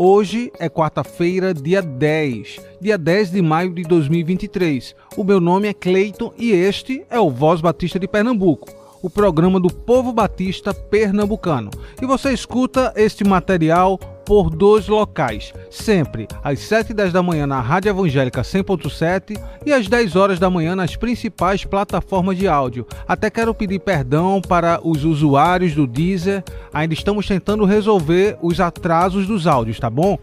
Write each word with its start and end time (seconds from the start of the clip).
Hoje 0.00 0.52
é 0.60 0.68
quarta-feira, 0.68 1.52
dia 1.52 1.82
10, 1.82 2.60
dia 2.80 2.96
10 2.96 3.32
de 3.32 3.42
maio 3.42 3.74
de 3.74 3.82
2023. 3.82 4.94
O 5.16 5.24
meu 5.24 5.40
nome 5.40 5.66
é 5.66 5.74
Cleiton 5.74 6.32
e 6.38 6.52
este 6.52 7.04
é 7.10 7.18
o 7.18 7.28
Voz 7.28 7.60
Batista 7.60 7.98
de 7.98 8.06
Pernambuco 8.06 8.78
o 9.02 9.08
programa 9.08 9.60
do 9.60 9.72
Povo 9.72 10.12
Batista 10.12 10.74
Pernambucano. 10.74 11.70
E 12.02 12.06
você 12.06 12.32
escuta 12.32 12.92
este 12.96 13.24
material 13.24 13.98
por 14.28 14.50
dois 14.50 14.86
locais, 14.88 15.54
sempre 15.70 16.28
às 16.44 16.58
7 16.58 16.90
e 16.90 16.94
10 16.94 17.14
da 17.14 17.22
manhã 17.22 17.46
na 17.46 17.62
Rádio 17.62 17.88
Evangélica 17.88 18.42
100.7 18.42 19.40
e 19.64 19.72
às 19.72 19.88
10 19.88 20.16
horas 20.16 20.38
da 20.38 20.50
manhã 20.50 20.76
nas 20.76 20.94
principais 20.94 21.64
plataformas 21.64 22.36
de 22.36 22.46
áudio. 22.46 22.86
Até 23.08 23.30
quero 23.30 23.54
pedir 23.54 23.78
perdão 23.78 24.42
para 24.46 24.86
os 24.86 25.02
usuários 25.02 25.74
do 25.74 25.86
Deezer, 25.86 26.44
ainda 26.70 26.92
estamos 26.92 27.26
tentando 27.26 27.64
resolver 27.64 28.36
os 28.42 28.60
atrasos 28.60 29.26
dos 29.26 29.46
áudios, 29.46 29.80
tá 29.80 29.88
bom? 29.88 30.18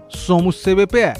@somoscbpe. 0.09 1.15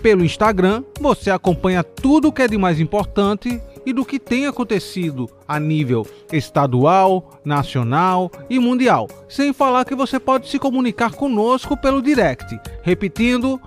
Pelo 0.00 0.24
Instagram, 0.24 0.84
você 1.00 1.28
acompanha 1.28 1.82
tudo 1.82 2.28
o 2.28 2.32
que 2.32 2.42
é 2.42 2.46
de 2.46 2.56
mais 2.56 2.78
importante 2.78 3.60
e 3.84 3.92
do 3.92 4.04
que 4.04 4.20
tem 4.20 4.46
acontecido 4.46 5.28
a 5.46 5.58
nível 5.58 6.06
estadual, 6.32 7.40
nacional 7.44 8.30
e 8.48 8.60
mundial. 8.60 9.08
Sem 9.28 9.52
falar 9.52 9.84
que 9.84 9.96
você 9.96 10.20
pode 10.20 10.48
se 10.48 10.56
comunicar 10.56 11.14
conosco 11.14 11.76
pelo 11.76 12.00
direct, 12.00 12.60
repetindo 12.82 13.60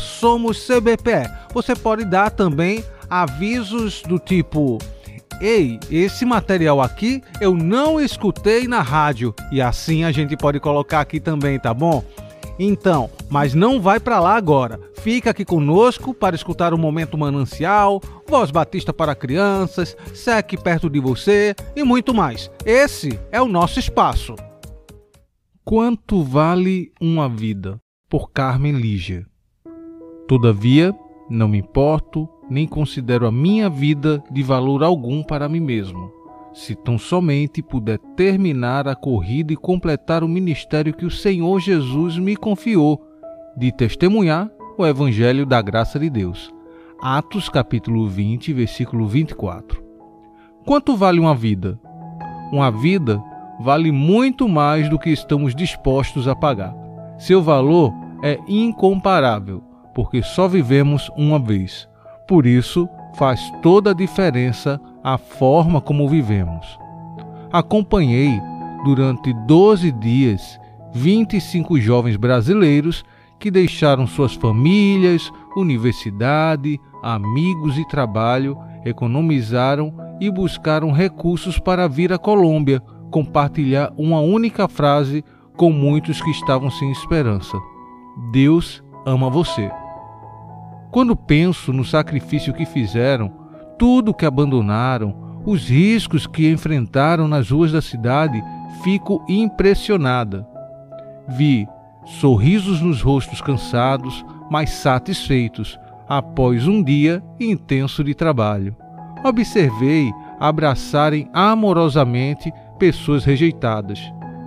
somoscbpe. 0.00 1.30
Você 1.52 1.76
pode 1.76 2.06
dar 2.06 2.30
também 2.30 2.82
avisos 3.10 4.02
do 4.02 4.18
tipo 4.18 4.78
Ei, 5.40 5.78
esse 5.90 6.24
material 6.24 6.80
aqui 6.80 7.22
eu 7.40 7.54
não 7.54 8.00
escutei 8.00 8.66
na 8.66 8.80
rádio 8.80 9.34
e 9.52 9.60
assim 9.60 10.04
a 10.04 10.10
gente 10.10 10.36
pode 10.36 10.58
colocar 10.58 11.00
aqui 11.00 11.20
também, 11.20 11.58
tá 11.58 11.74
bom? 11.74 12.02
Então, 12.58 13.10
mas 13.28 13.52
não 13.52 13.80
vai 13.80 14.00
para 14.00 14.18
lá 14.18 14.34
agora. 14.34 14.80
Fica 15.02 15.30
aqui 15.30 15.44
conosco 15.44 16.14
para 16.14 16.34
escutar 16.34 16.72
o 16.72 16.78
Momento 16.78 17.18
Manancial, 17.18 18.00
Voz 18.26 18.50
Batista 18.50 18.92
para 18.92 19.14
Crianças, 19.14 19.96
SEC 20.14 20.56
perto 20.62 20.88
de 20.88 20.98
você 20.98 21.54
e 21.76 21.84
muito 21.84 22.14
mais. 22.14 22.50
Esse 22.64 23.20
é 23.30 23.40
o 23.40 23.46
nosso 23.46 23.78
espaço. 23.78 24.34
Quanto 25.64 26.22
vale 26.22 26.92
uma 27.00 27.28
vida? 27.28 27.78
Por 28.08 28.30
Carmen 28.30 28.72
Lígia. 28.72 29.26
Todavia, 30.26 30.94
não 31.28 31.48
me 31.48 31.58
importo, 31.58 32.28
nem 32.48 32.66
considero 32.66 33.26
a 33.26 33.32
minha 33.32 33.68
vida 33.68 34.22
de 34.30 34.42
valor 34.42 34.82
algum 34.82 35.22
para 35.22 35.48
mim 35.48 35.60
mesmo 35.60 36.16
se 36.56 36.74
tão 36.74 36.96
somente 36.96 37.62
puder 37.62 37.98
terminar 38.16 38.88
a 38.88 38.96
corrida 38.96 39.52
e 39.52 39.56
completar 39.56 40.24
o 40.24 40.28
ministério 40.28 40.94
que 40.94 41.04
o 41.04 41.10
Senhor 41.10 41.60
Jesus 41.60 42.16
me 42.16 42.34
confiou, 42.34 42.98
de 43.54 43.70
testemunhar 43.70 44.50
o 44.78 44.86
Evangelho 44.86 45.44
da 45.44 45.60
graça 45.60 45.98
de 45.98 46.08
Deus. 46.08 46.50
Atos 46.98 47.50
capítulo 47.50 48.08
20, 48.08 48.54
versículo 48.54 49.06
24. 49.06 49.84
Quanto 50.64 50.96
vale 50.96 51.20
uma 51.20 51.34
vida? 51.34 51.78
Uma 52.50 52.70
vida 52.70 53.22
vale 53.60 53.92
muito 53.92 54.48
mais 54.48 54.88
do 54.88 54.98
que 54.98 55.10
estamos 55.10 55.54
dispostos 55.54 56.26
a 56.26 56.34
pagar. 56.34 56.74
Seu 57.18 57.42
valor 57.42 57.92
é 58.22 58.38
incomparável, 58.48 59.62
porque 59.94 60.22
só 60.22 60.48
vivemos 60.48 61.10
uma 61.18 61.38
vez. 61.38 61.86
Por 62.26 62.46
isso, 62.46 62.88
faz 63.14 63.40
toda 63.62 63.90
a 63.90 63.94
diferença 63.94 64.80
a 65.02 65.16
forma 65.16 65.80
como 65.80 66.08
vivemos. 66.08 66.66
Acompanhei 67.52 68.40
durante 68.84 69.32
12 69.46 69.92
dias 69.92 70.58
25 70.92 71.78
jovens 71.78 72.16
brasileiros 72.16 73.04
que 73.38 73.50
deixaram 73.50 74.06
suas 74.06 74.34
famílias, 74.34 75.30
universidade, 75.56 76.80
amigos 77.02 77.76
e 77.78 77.86
trabalho, 77.86 78.58
economizaram 78.84 79.92
e 80.20 80.30
buscaram 80.30 80.90
recursos 80.90 81.58
para 81.58 81.86
vir 81.86 82.12
à 82.12 82.18
Colômbia 82.18 82.82
compartilhar 83.10 83.92
uma 83.96 84.20
única 84.20 84.66
frase 84.68 85.24
com 85.56 85.70
muitos 85.70 86.20
que 86.20 86.30
estavam 86.30 86.70
sem 86.70 86.90
esperança: 86.90 87.58
Deus 88.32 88.82
ama 89.04 89.28
você. 89.28 89.70
Quando 90.96 91.14
penso 91.14 91.74
no 91.74 91.84
sacrifício 91.84 92.54
que 92.54 92.64
fizeram, 92.64 93.30
tudo 93.78 94.14
que 94.14 94.24
abandonaram, 94.24 95.42
os 95.44 95.68
riscos 95.68 96.26
que 96.26 96.50
enfrentaram 96.50 97.28
nas 97.28 97.50
ruas 97.50 97.70
da 97.70 97.82
cidade, 97.82 98.42
fico 98.82 99.22
impressionada. 99.28 100.48
Vi 101.28 101.68
sorrisos 102.06 102.80
nos 102.80 103.02
rostos 103.02 103.42
cansados, 103.42 104.24
mas 104.50 104.70
satisfeitos, 104.70 105.78
após 106.08 106.66
um 106.66 106.82
dia 106.82 107.22
intenso 107.38 108.02
de 108.02 108.14
trabalho. 108.14 108.74
Observei 109.22 110.10
abraçarem 110.40 111.28
amorosamente 111.30 112.50
pessoas 112.78 113.22
rejeitadas. 113.22 114.00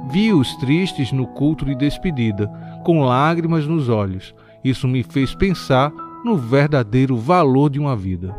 Vi-os 0.10 0.56
tristes 0.56 1.12
no 1.12 1.28
culto 1.28 1.64
de 1.64 1.76
despedida, 1.76 2.48
com 2.84 3.02
lágrimas 3.02 3.68
nos 3.68 3.88
olhos. 3.88 4.34
Isso 4.64 4.88
me 4.88 5.04
fez 5.04 5.36
pensar 5.36 5.92
no 6.24 6.38
verdadeiro 6.38 7.18
valor 7.18 7.70
de 7.70 7.80
uma 7.80 7.96
vida. 7.96 8.36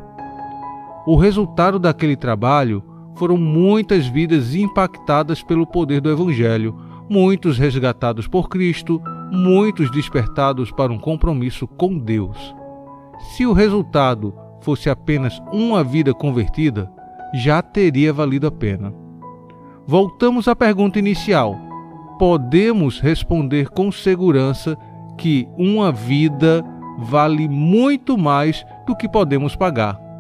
O 1.07 1.17
resultado 1.17 1.79
daquele 1.79 2.17
trabalho 2.17 2.83
foram 3.17 3.37
muitas 3.37 4.07
vidas 4.07 4.55
impactadas 4.55 5.43
pelo 5.43 5.67
poder 5.67 6.01
do 6.01 6.11
Evangelho, 6.11 6.77
muitos 7.09 7.59
resgatados 7.59 8.27
por 8.27 8.49
Cristo, 8.49 9.01
muitos 9.31 9.91
despertados 9.91 10.71
para 10.71 10.93
um 10.93 10.99
compromisso 10.99 11.67
com 11.67 11.99
Deus. 11.99 12.55
Se 13.33 13.47
o 13.47 13.53
resultado 13.53 14.35
fosse 14.61 14.89
apenas 14.89 15.41
uma 15.53 15.83
vida 15.83 16.15
convertida, 16.15 16.91
já 17.35 17.63
teria 17.63 18.13
valido 18.13 18.47
a 18.47 18.51
pena. 18.51 18.93
Voltamos 19.87 20.47
à 20.49 20.55
pergunta 20.55 20.99
inicial. 20.99 21.57
Podemos 22.19 23.01
responder 23.01 23.69
com 23.71 23.91
segurança 23.91 24.77
que 25.17 25.49
uma 25.59 25.91
vida 25.91 26.65
vale 27.01 27.49
muito 27.49 28.17
mais 28.17 28.65
do 28.87 28.95
que 28.95 29.09
podemos 29.09 29.57
pagar 29.57 30.11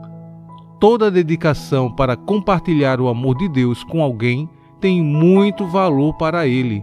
toda 0.81 1.11
dedicação 1.11 1.93
para 1.93 2.17
compartilhar 2.17 3.01
o 3.01 3.09
amor 3.09 3.37
de 3.37 3.49
Deus 3.49 3.85
com 3.85 4.03
alguém 4.03 4.49
tem 4.81 5.03
muito 5.03 5.67
valor 5.67 6.15
para 6.15 6.47
ele. 6.47 6.83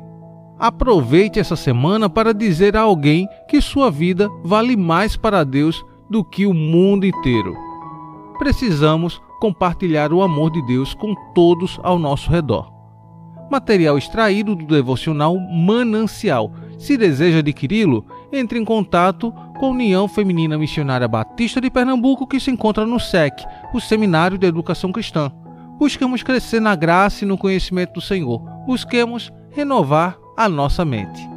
Aproveite 0.60 1.40
essa 1.40 1.56
semana 1.56 2.08
para 2.08 2.34
dizer 2.34 2.78
a 2.78 2.82
alguém 2.82 3.28
que 3.50 3.60
sua 3.60 3.90
vida 3.90 4.30
vale 4.44 4.78
mais 4.78 5.18
para 5.18 5.44
Deus 5.44 5.84
do 6.10 6.24
que 6.24 6.46
o 6.46 6.54
mundo 6.54 7.06
inteiro. 7.06 7.56
Precisamos 8.38 9.20
compartilhar 9.40 10.14
o 10.14 10.22
amor 10.22 10.52
de 10.52 10.62
Deus 10.68 10.94
com 10.94 11.16
todos 11.34 11.80
ao 11.84 11.98
nosso 11.98 12.30
redor. 12.30 12.72
Material 13.50 13.98
extraído 13.98 14.56
do 14.56 14.66
devocional 14.66 15.38
Manancial. 15.40 16.52
Se 16.78 16.98
deseja 16.98 17.40
adquiri-lo, 17.40 18.06
entre 18.32 18.60
em 18.60 18.66
contato 18.66 19.34
com 19.58 19.68
a 19.68 19.70
União 19.70 20.08
Feminina 20.08 20.58
Missionária 20.58 21.08
Batista 21.08 21.60
de 21.60 21.70
Pernambuco, 21.70 22.28
que 22.28 22.40
se 22.40 22.52
encontra 22.52 22.86
no 22.86 23.00
SEC, 23.00 23.46
o 23.74 23.80
Seminário 23.80 24.38
de 24.38 24.48
Educação 24.48 24.92
Cristã. 24.92 25.32
Busquemos 25.78 26.24
crescer 26.24 26.60
na 26.60 26.76
graça 26.76 27.24
e 27.24 27.28
no 27.28 27.38
conhecimento 27.38 27.94
do 27.94 28.02
Senhor. 28.02 28.40
Busquemos 28.66 29.32
renovar 29.52 30.18
a 30.36 30.48
nossa 30.48 30.86
mente. 30.86 31.37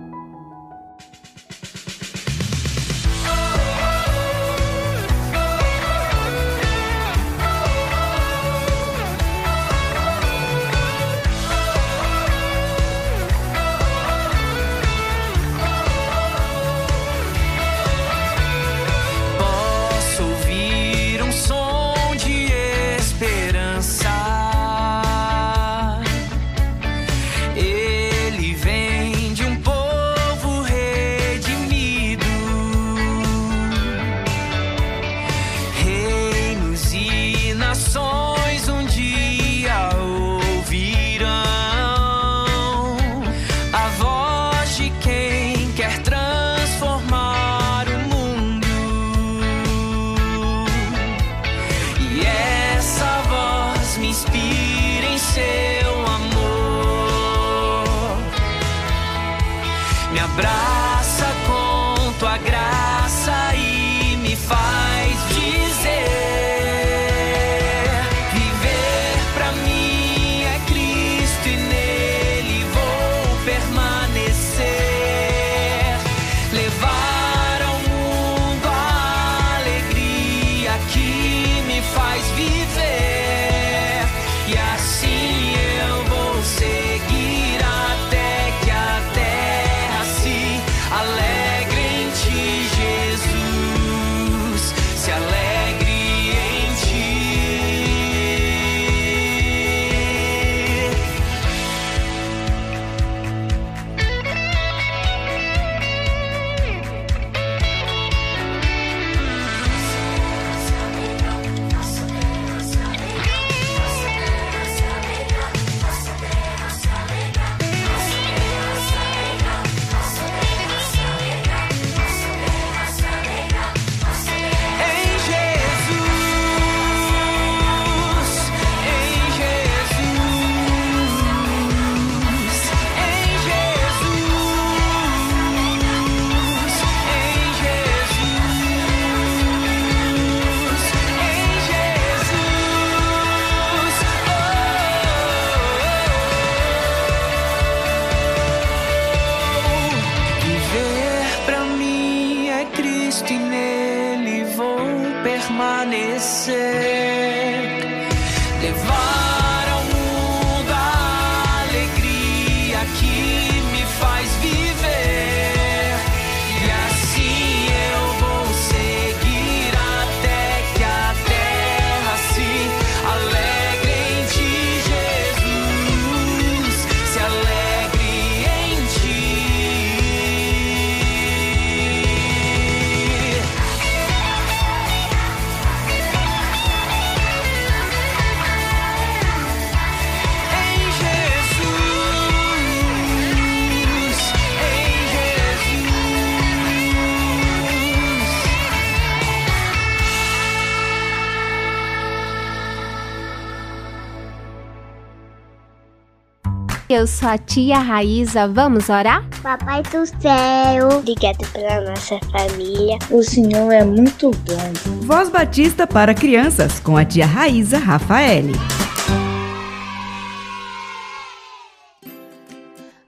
Eu 206.92 207.06
sou 207.06 207.28
a 207.28 207.38
tia 207.38 207.78
Raíza, 207.78 208.48
vamos 208.48 208.88
orar? 208.88 209.24
Papai 209.44 209.80
do 209.80 210.04
céu, 210.04 210.88
obrigado 210.98 211.48
pela 211.52 211.88
nossa 211.88 212.18
família. 212.32 212.98
O 213.12 213.22
Senhor 213.22 213.70
é 213.70 213.84
muito 213.84 214.32
bom. 214.32 215.06
Voz 215.06 215.28
Batista 215.28 215.86
para 215.86 216.12
crianças 216.12 216.80
com 216.80 216.96
a 216.96 217.04
tia 217.04 217.26
Raíza 217.26 217.78
Rafaele. 217.78 218.54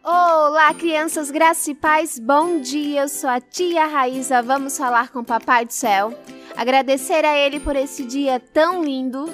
Olá, 0.05 0.73
crianças, 0.75 1.33
graças 1.33 1.67
e 1.67 1.75
paz, 1.75 2.21
bom 2.21 2.61
dia. 2.61 3.01
Eu 3.01 3.09
sou 3.09 3.29
a 3.29 3.41
tia 3.41 3.87
Raíza, 3.87 4.41
vamos 4.43 4.79
falar 4.79 5.09
com 5.09 5.19
o 5.19 5.25
Papai 5.25 5.65
do 5.65 5.73
Céu. 5.73 6.15
Agradecer 6.57 7.25
a 7.25 7.37
Ele 7.37 7.59
por 7.59 7.75
esse 7.75 8.05
dia 8.05 8.39
tão 8.39 8.85
lindo. 8.85 9.29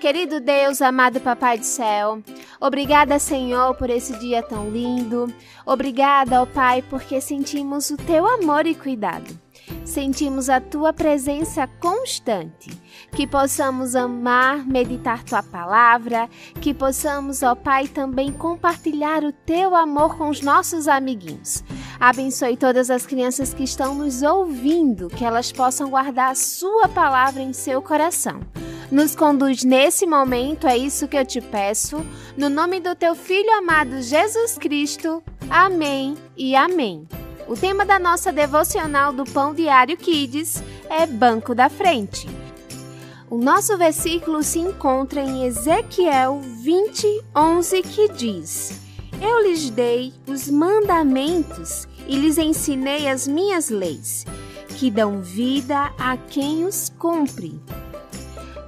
Querido 0.00 0.40
Deus, 0.40 0.82
amado 0.82 1.20
Papai 1.20 1.58
do 1.58 1.64
Céu, 1.64 2.22
obrigada, 2.60 3.18
Senhor, 3.18 3.74
por 3.74 3.88
esse 3.88 4.16
dia 4.18 4.42
tão 4.42 4.70
lindo. 4.70 5.32
Obrigada, 5.64 6.42
ó 6.42 6.46
Pai, 6.46 6.82
porque 6.82 7.20
sentimos 7.20 7.90
o 7.90 7.96
Teu 7.96 8.26
amor 8.26 8.66
e 8.66 8.74
cuidado. 8.74 9.46
Sentimos 9.84 10.50
a 10.50 10.60
tua 10.60 10.92
presença 10.92 11.66
constante, 11.80 12.70
que 13.12 13.26
possamos 13.26 13.96
amar, 13.96 14.66
meditar 14.66 15.24
tua 15.24 15.42
palavra, 15.42 16.28
que 16.60 16.74
possamos, 16.74 17.42
ó 17.42 17.54
Pai, 17.54 17.88
também 17.88 18.32
compartilhar 18.32 19.24
o 19.24 19.32
teu 19.32 19.74
amor 19.74 20.16
com 20.16 20.28
os 20.28 20.40
nossos 20.40 20.86
amiguinhos. 20.86 21.64
Abençoe 21.98 22.56
todas 22.56 22.90
as 22.90 23.06
crianças 23.06 23.54
que 23.54 23.64
estão 23.64 23.94
nos 23.94 24.22
ouvindo, 24.22 25.08
que 25.08 25.24
elas 25.24 25.50
possam 25.50 25.90
guardar 25.90 26.30
a 26.30 26.34
sua 26.34 26.86
palavra 26.88 27.42
em 27.42 27.52
seu 27.52 27.80
coração. 27.80 28.40
Nos 28.90 29.16
conduz 29.16 29.64
nesse 29.64 30.06
momento, 30.06 30.66
é 30.66 30.78
isso 30.78 31.08
que 31.08 31.16
eu 31.16 31.26
te 31.26 31.40
peço, 31.40 32.06
no 32.36 32.48
nome 32.48 32.78
do 32.78 32.94
teu 32.94 33.16
filho 33.16 33.52
amado 33.58 34.00
Jesus 34.00 34.56
Cristo. 34.56 35.22
Amém 35.50 36.16
e 36.36 36.54
amém. 36.54 37.08
O 37.48 37.56
tema 37.56 37.84
da 37.84 37.98
nossa 37.98 38.32
devocional 38.32 39.12
do 39.12 39.24
Pão 39.24 39.52
Diário 39.52 39.96
Kids 39.96 40.62
é 40.88 41.04
Banco 41.04 41.52
da 41.52 41.68
Frente. 41.68 42.28
O 43.28 43.38
nosso 43.38 43.76
versículo 43.76 44.40
se 44.44 44.60
encontra 44.60 45.20
em 45.20 45.44
Ezequiel 45.44 46.40
20, 46.62 47.24
11, 47.34 47.82
que 47.82 48.08
diz: 48.10 48.80
Eu 49.20 49.42
lhes 49.42 49.68
dei 49.68 50.14
os 50.28 50.48
mandamentos 50.48 51.88
e 52.06 52.16
lhes 52.16 52.38
ensinei 52.38 53.08
as 53.08 53.26
minhas 53.26 53.68
leis, 53.68 54.24
que 54.78 54.92
dão 54.92 55.20
vida 55.22 55.92
a 55.98 56.16
quem 56.16 56.64
os 56.64 56.92
cumpre. 56.96 57.60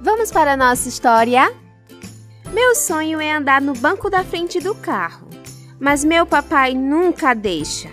Vamos 0.01 0.31
para 0.31 0.53
a 0.53 0.57
nossa 0.57 0.87
história? 0.87 1.53
Meu 2.53 2.73
sonho 2.73 3.19
é 3.19 3.33
andar 3.33 3.61
no 3.61 3.73
banco 3.73 4.09
da 4.09 4.23
frente 4.23 4.57
do 4.61 4.73
carro, 4.73 5.27
mas 5.77 6.05
meu 6.05 6.25
papai 6.25 6.73
nunca 6.73 7.33
deixa. 7.33 7.89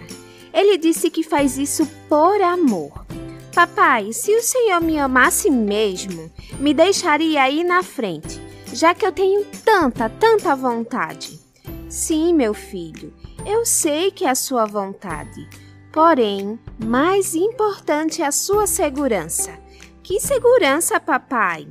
Ele 0.53 0.79
disse 0.79 1.11
que 1.11 1.25
faz 1.25 1.59
isso 1.59 1.85
por 2.09 2.41
amor. 2.41 3.05
Papai, 3.53 4.13
se 4.13 4.33
o 4.37 4.43
Senhor 4.43 4.81
me 4.81 4.99
amasse 5.01 5.51
mesmo, 5.51 6.31
me 6.61 6.73
deixaria 6.73 7.43
aí 7.43 7.65
na 7.65 7.83
frente, 7.83 8.41
já 8.73 8.95
que 8.95 9.05
eu 9.05 9.11
tenho 9.11 9.45
tanta, 9.65 10.09
tanta 10.09 10.55
vontade. 10.55 11.41
Sim, 11.89 12.35
meu 12.35 12.55
filho, 12.55 13.13
eu 13.45 13.67
sei 13.67 14.13
que 14.13 14.25
é 14.25 14.31
a 14.31 14.35
sua 14.37 14.65
vontade. 14.65 15.49
Porém, 15.93 16.57
mais 16.79 17.35
importante 17.35 18.23
é 18.23 18.27
a 18.27 18.33
sua 18.33 18.67
segurança. 18.69 19.59
Que 20.05 20.21
segurança, 20.21 21.01
papai? 21.01 21.67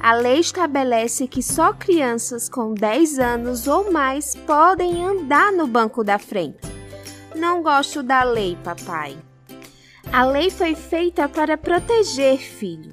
A 0.00 0.14
lei 0.14 0.38
estabelece 0.38 1.26
que 1.26 1.42
só 1.42 1.72
crianças 1.72 2.48
com 2.48 2.72
10 2.72 3.18
anos 3.18 3.66
ou 3.66 3.90
mais 3.90 4.34
podem 4.34 5.04
andar 5.04 5.52
no 5.52 5.66
banco 5.66 6.04
da 6.04 6.18
frente. 6.18 6.60
Não 7.34 7.62
gosto 7.62 8.02
da 8.02 8.22
lei, 8.22 8.56
papai. 8.62 9.18
A 10.12 10.24
lei 10.24 10.50
foi 10.50 10.74
feita 10.74 11.28
para 11.28 11.58
proteger, 11.58 12.38
filho. 12.38 12.92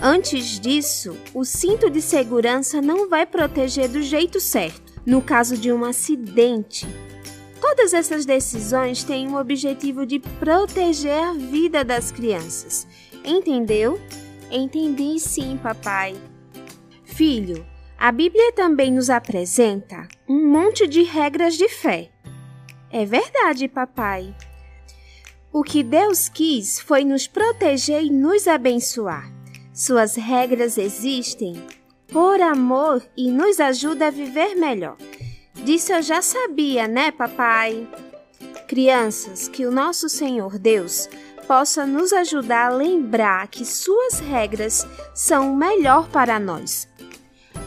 Antes 0.00 0.60
disso, 0.60 1.16
o 1.34 1.44
cinto 1.44 1.90
de 1.90 2.00
segurança 2.00 2.80
não 2.80 3.08
vai 3.08 3.26
proteger 3.26 3.88
do 3.88 4.00
jeito 4.00 4.38
certo, 4.38 4.92
no 5.04 5.20
caso 5.20 5.56
de 5.56 5.72
um 5.72 5.84
acidente. 5.84 6.86
Todas 7.60 7.92
essas 7.92 8.24
decisões 8.24 9.02
têm 9.02 9.28
o 9.28 9.40
objetivo 9.40 10.06
de 10.06 10.20
proteger 10.20 11.18
a 11.18 11.32
vida 11.32 11.84
das 11.84 12.12
crianças. 12.12 12.86
Entendeu? 13.24 14.00
Entendi 14.50 15.18
sim, 15.18 15.58
papai. 15.60 16.14
Filho, 17.06 17.64
a 17.96 18.12
Bíblia 18.12 18.52
também 18.52 18.92
nos 18.92 19.08
apresenta 19.08 20.06
um 20.28 20.50
monte 20.50 20.86
de 20.86 21.02
regras 21.02 21.54
de 21.54 21.68
fé. 21.68 22.10
É 22.90 23.06
verdade, 23.06 23.68
papai. 23.68 24.34
O 25.50 25.62
que 25.62 25.82
Deus 25.82 26.28
quis 26.28 26.78
foi 26.78 27.04
nos 27.04 27.26
proteger 27.26 28.02
e 28.02 28.10
nos 28.10 28.46
abençoar. 28.46 29.32
Suas 29.72 30.16
regras 30.16 30.76
existem 30.76 31.64
por 32.08 32.40
amor 32.40 33.02
e 33.16 33.30
nos 33.30 33.60
ajuda 33.60 34.08
a 34.08 34.10
viver 34.10 34.54
melhor. 34.54 34.96
Disso 35.64 35.92
eu 35.92 36.02
já 36.02 36.20
sabia, 36.20 36.86
né, 36.86 37.10
papai? 37.10 37.88
Crianças, 38.68 39.48
que 39.48 39.64
o 39.64 39.70
nosso 39.70 40.08
Senhor 40.08 40.58
Deus 40.58 41.08
possa 41.46 41.86
nos 41.86 42.12
ajudar 42.12 42.66
a 42.66 42.74
lembrar 42.74 43.48
que 43.48 43.64
suas 43.64 44.18
regras 44.18 44.86
são 45.14 45.52
o 45.52 45.56
melhor 45.56 46.08
para 46.08 46.38
nós. 46.38 46.88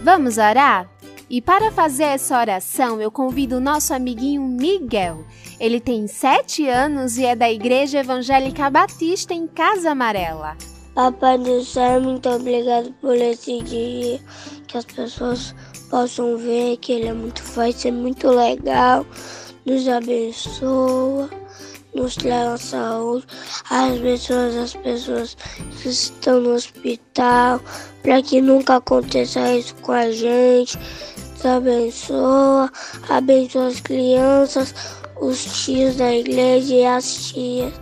Vamos 0.02 0.38
orar? 0.38 0.90
E 1.30 1.42
para 1.42 1.72
fazer 1.72 2.04
essa 2.04 2.40
oração, 2.40 3.02
eu 3.02 3.12
convido 3.12 3.58
o 3.58 3.60
nosso 3.60 3.94
amiguinho 3.94 4.42
Miguel. 4.42 5.26
Ele 5.60 5.80
tem 5.80 6.08
sete 6.08 6.68
anos 6.68 7.18
e 7.18 7.26
é 7.26 7.36
da 7.36 7.52
Igreja 7.52 8.00
Evangélica 8.00 8.70
Batista 8.70 9.34
em 9.34 9.46
Casa 9.46 9.92
Amarela. 9.92 10.58
Papai 10.96 11.38
do 11.38 11.64
céu, 11.64 12.02
muito 12.02 12.28
obrigado 12.30 12.92
por 13.02 13.16
esse 13.16 13.62
dia. 13.62 14.20
Que 14.68 14.78
as 14.78 14.86
pessoas 14.86 15.54
possam 15.90 16.38
ver 16.38 16.78
que 16.78 16.94
ele 16.94 17.08
é 17.08 17.14
muito 17.14 17.44
forte, 17.44 17.90
é 17.90 17.92
muito 17.92 18.30
legal. 18.30 19.06
Nos 19.66 19.88
abençoa, 19.88 21.30
nos 21.94 22.16
traz 22.16 22.62
saúde. 22.62 23.26
Abençoa 23.70 24.48
as 24.62 24.74
pessoas 24.74 25.38
que 25.82 25.90
estão 25.90 26.42
no 26.42 26.54
hospital, 26.54 27.62
para 28.02 28.22
que 28.22 28.42
nunca 28.42 28.76
aconteça 28.76 29.56
isso 29.56 29.76
com 29.76 29.92
a 29.92 30.12
gente. 30.12 30.78
Nos 31.34 31.46
abençoa, 31.46 32.72
abençoa 33.10 33.68
as 33.68 33.80
crianças, 33.80 34.74
os 35.20 35.64
tios 35.64 35.96
da 35.96 36.14
igreja 36.14 36.76
e 36.76 36.86
as 36.86 37.32
tias. 37.32 37.74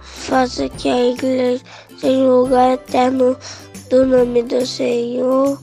Faça 0.00 0.68
que 0.68 0.88
a 0.88 1.10
igreja 1.10 1.62
seja 1.98 2.18
um 2.18 2.42
lugar 2.42 2.72
eterno 2.72 3.36
do 3.90 4.06
nome 4.06 4.42
do 4.42 4.64
Senhor, 4.64 5.60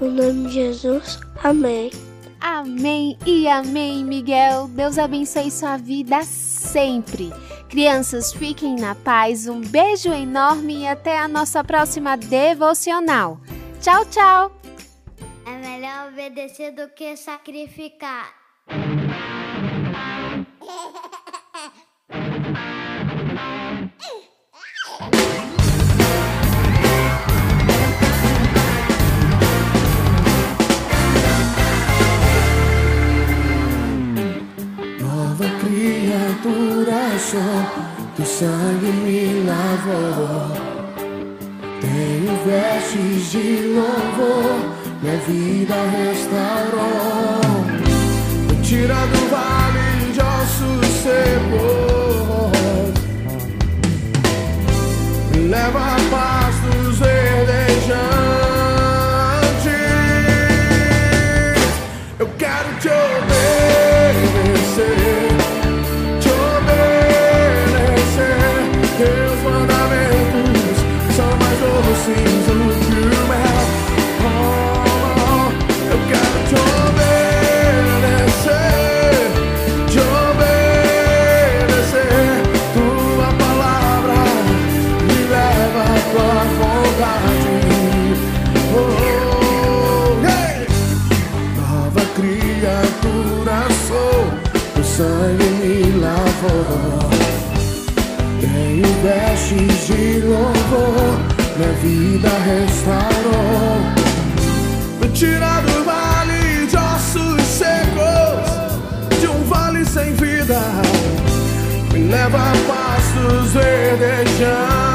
no 0.00 0.10
nome 0.10 0.48
de 0.48 0.54
Jesus. 0.54 1.18
Amém. 1.42 1.90
Amém 2.40 3.16
e 3.26 3.48
amém, 3.48 4.04
Miguel. 4.04 4.68
Deus 4.68 4.98
abençoe 4.98 5.50
sua 5.50 5.76
vida 5.76 6.18
sempre. 6.72 7.30
Crianças, 7.68 8.32
fiquem 8.32 8.76
na 8.76 8.94
paz. 8.94 9.46
Um 9.46 9.60
beijo 9.60 10.12
enorme 10.12 10.82
e 10.82 10.88
até 10.88 11.18
a 11.18 11.28
nossa 11.28 11.62
próxima 11.62 12.16
devocional. 12.16 13.38
Tchau, 13.80 14.04
tchau. 14.06 14.52
É 15.46 15.50
melhor 15.50 16.08
obedecer 16.08 16.72
do 16.72 16.88
que 16.88 17.16
sacrificar. 17.16 18.41
Sou, 37.18 37.40
que 38.16 38.24
sangue 38.24 38.92
me 39.04 39.44
lavou. 39.44 40.50
Tenho 41.80 42.32
vestes 42.44 43.30
de 43.32 43.46
louvor, 43.74 44.56
minha 45.02 45.16
vida 45.26 45.76
restaurou. 45.98 47.40
Me 48.48 48.56
tira 48.62 48.94
do 48.94 49.20
vale 49.30 50.12
de 50.12 50.20
ossos 50.20 50.86
secos, 51.02 52.92
me 55.32 55.38
leva 55.48 56.01
vida 101.82 102.28
restaurou. 102.46 103.80
Me 105.00 105.08
tira 105.08 105.60
do 105.62 105.84
vale 105.84 106.66
de 106.66 106.76
ossos 106.76 107.42
secos, 107.42 109.18
de 109.20 109.26
um 109.26 109.44
vale 109.44 109.84
sem 109.84 110.14
vida. 110.14 110.60
Me 111.92 112.04
leva 112.04 112.38
a 112.38 112.52
paz 112.68 113.04
dos 113.14 113.52
verdejantes. 113.52 114.91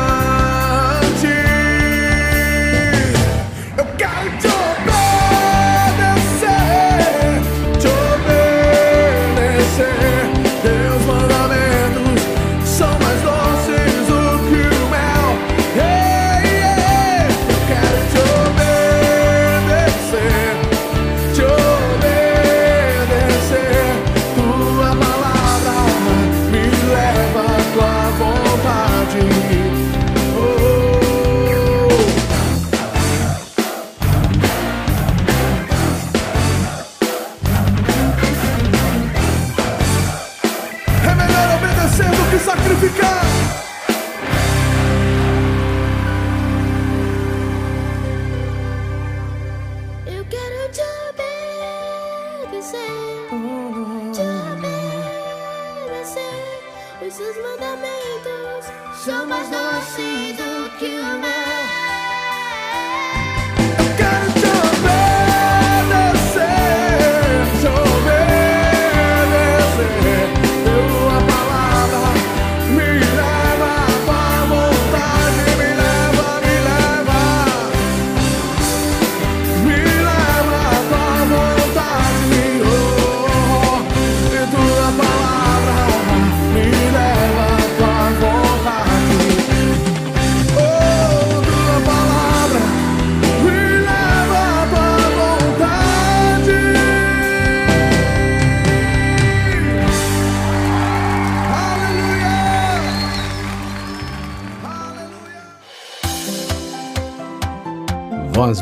Os 57.07 57.13
seus 57.13 57.37
mandamentos 57.37 58.65
são 59.05 59.25
mais 59.27 59.47
doces 59.49 60.35
do 60.35 60.77
que 60.77 60.85
o 60.85 61.19
mel. 61.19 61.86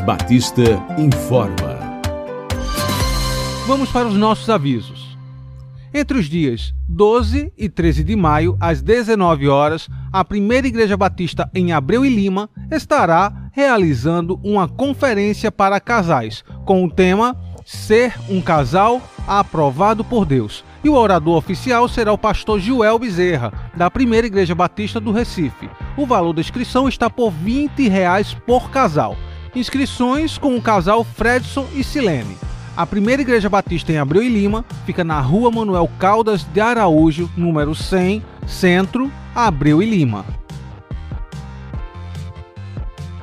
Batista 0.06 0.62
informa. 0.96 2.00
Vamos 3.66 3.90
para 3.90 4.06
os 4.06 4.14
nossos 4.14 4.48
avisos. 4.48 5.18
Entre 5.92 6.16
os 6.16 6.26
dias 6.26 6.72
12 6.88 7.52
e 7.58 7.68
13 7.68 8.04
de 8.04 8.14
maio, 8.14 8.56
às 8.60 8.80
19 8.80 9.48
horas, 9.48 9.88
a 10.12 10.24
Primeira 10.24 10.68
Igreja 10.68 10.96
Batista 10.96 11.50
em 11.52 11.72
Abreu 11.72 12.06
e 12.06 12.08
Lima 12.08 12.48
estará 12.70 13.50
realizando 13.50 14.38
uma 14.44 14.68
conferência 14.68 15.50
para 15.50 15.80
casais 15.80 16.44
com 16.64 16.84
o 16.84 16.90
tema 16.90 17.36
Ser 17.64 18.14
um 18.30 18.40
casal 18.40 19.02
aprovado 19.26 20.04
por 20.04 20.24
Deus. 20.24 20.64
E 20.84 20.88
o 20.88 20.94
orador 20.94 21.36
oficial 21.36 21.88
será 21.88 22.12
o 22.12 22.18
pastor 22.18 22.60
Joel 22.60 22.96
Bezerra, 22.96 23.52
da 23.74 23.90
Primeira 23.90 24.28
Igreja 24.28 24.54
Batista 24.54 25.00
do 25.00 25.10
Recife. 25.10 25.68
O 25.96 26.06
valor 26.06 26.32
da 26.32 26.40
inscrição 26.40 26.88
está 26.88 27.10
por 27.10 27.32
20 27.32 27.88
reais 27.88 28.34
por 28.46 28.70
casal. 28.70 29.16
Inscrições 29.56 30.36
com 30.36 30.54
o 30.54 30.60
casal 30.60 31.02
Fredson 31.02 31.66
e 31.74 31.82
Silene. 31.82 32.36
A 32.76 32.84
primeira 32.84 33.22
igreja 33.22 33.48
batista 33.48 33.90
em 33.90 33.96
Abreu 33.96 34.22
e 34.22 34.28
Lima 34.28 34.62
fica 34.84 35.02
na 35.02 35.18
rua 35.18 35.50
Manuel 35.50 35.88
Caldas 35.98 36.44
de 36.44 36.60
Araújo, 36.60 37.30
número 37.34 37.74
100, 37.74 38.22
Centro, 38.46 39.10
Abreu 39.34 39.82
e 39.82 39.86
Lima. 39.86 40.26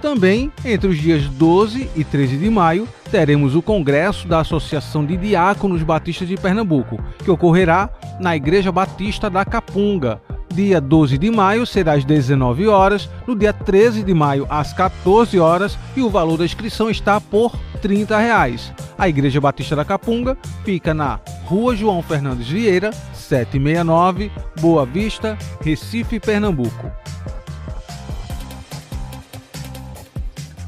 Também, 0.01 0.51
entre 0.65 0.87
os 0.89 0.97
dias 0.97 1.27
12 1.27 1.87
e 1.95 2.03
13 2.03 2.37
de 2.37 2.49
maio, 2.49 2.89
teremos 3.11 3.55
o 3.55 3.61
Congresso 3.61 4.27
da 4.27 4.39
Associação 4.39 5.05
de 5.05 5.15
Diáconos 5.15 5.83
Batistas 5.83 6.27
de 6.27 6.35
Pernambuco, 6.35 6.99
que 7.23 7.29
ocorrerá 7.29 7.91
na 8.19 8.35
Igreja 8.35 8.71
Batista 8.71 9.29
da 9.29 9.45
Capunga. 9.45 10.19
Dia 10.53 10.79
12 10.79 11.17
de 11.17 11.31
maio 11.31 11.65
será 11.65 11.93
às 11.93 12.05
19 12.05 12.67
horas, 12.67 13.09
no 13.25 13.35
dia 13.35 13.51
13 13.51 14.03
de 14.03 14.13
maio 14.13 14.45
às 14.47 14.71
14 14.71 15.39
horas 15.39 15.79
e 15.95 16.01
o 16.01 16.11
valor 16.11 16.37
da 16.37 16.45
inscrição 16.45 16.91
está 16.91 17.19
por 17.19 17.57
30 17.81 18.15
reais. 18.19 18.71
A 18.95 19.09
Igreja 19.09 19.41
Batista 19.41 19.75
da 19.75 19.83
Capunga 19.83 20.37
fica 20.63 20.93
na 20.93 21.19
Rua 21.45 21.75
João 21.75 22.03
Fernandes 22.03 22.47
Vieira, 22.47 22.91
769, 23.13 24.31
Boa 24.61 24.85
Vista, 24.85 25.35
Recife, 25.59 26.19
Pernambuco. 26.19 27.02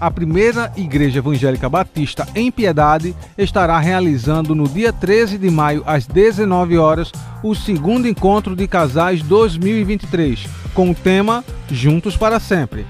A 0.05 0.11
primeira 0.11 0.71
Igreja 0.77 1.17
Evangélica 1.17 1.67
Batista 1.67 2.27
em 2.35 2.51
Piedade 2.51 3.15
estará 3.35 3.79
realizando 3.79 4.53
no 4.53 4.69
dia 4.69 4.93
13 4.93 5.39
de 5.39 5.49
maio, 5.49 5.81
às 5.83 6.05
19 6.05 6.77
horas, 6.77 7.11
o 7.41 7.55
segundo 7.55 8.07
encontro 8.07 8.55
de 8.55 8.67
casais 8.67 9.23
2023, 9.23 10.45
com 10.75 10.91
o 10.91 10.95
tema 10.95 11.43
Juntos 11.71 12.15
para 12.15 12.39
Sempre. 12.39 12.85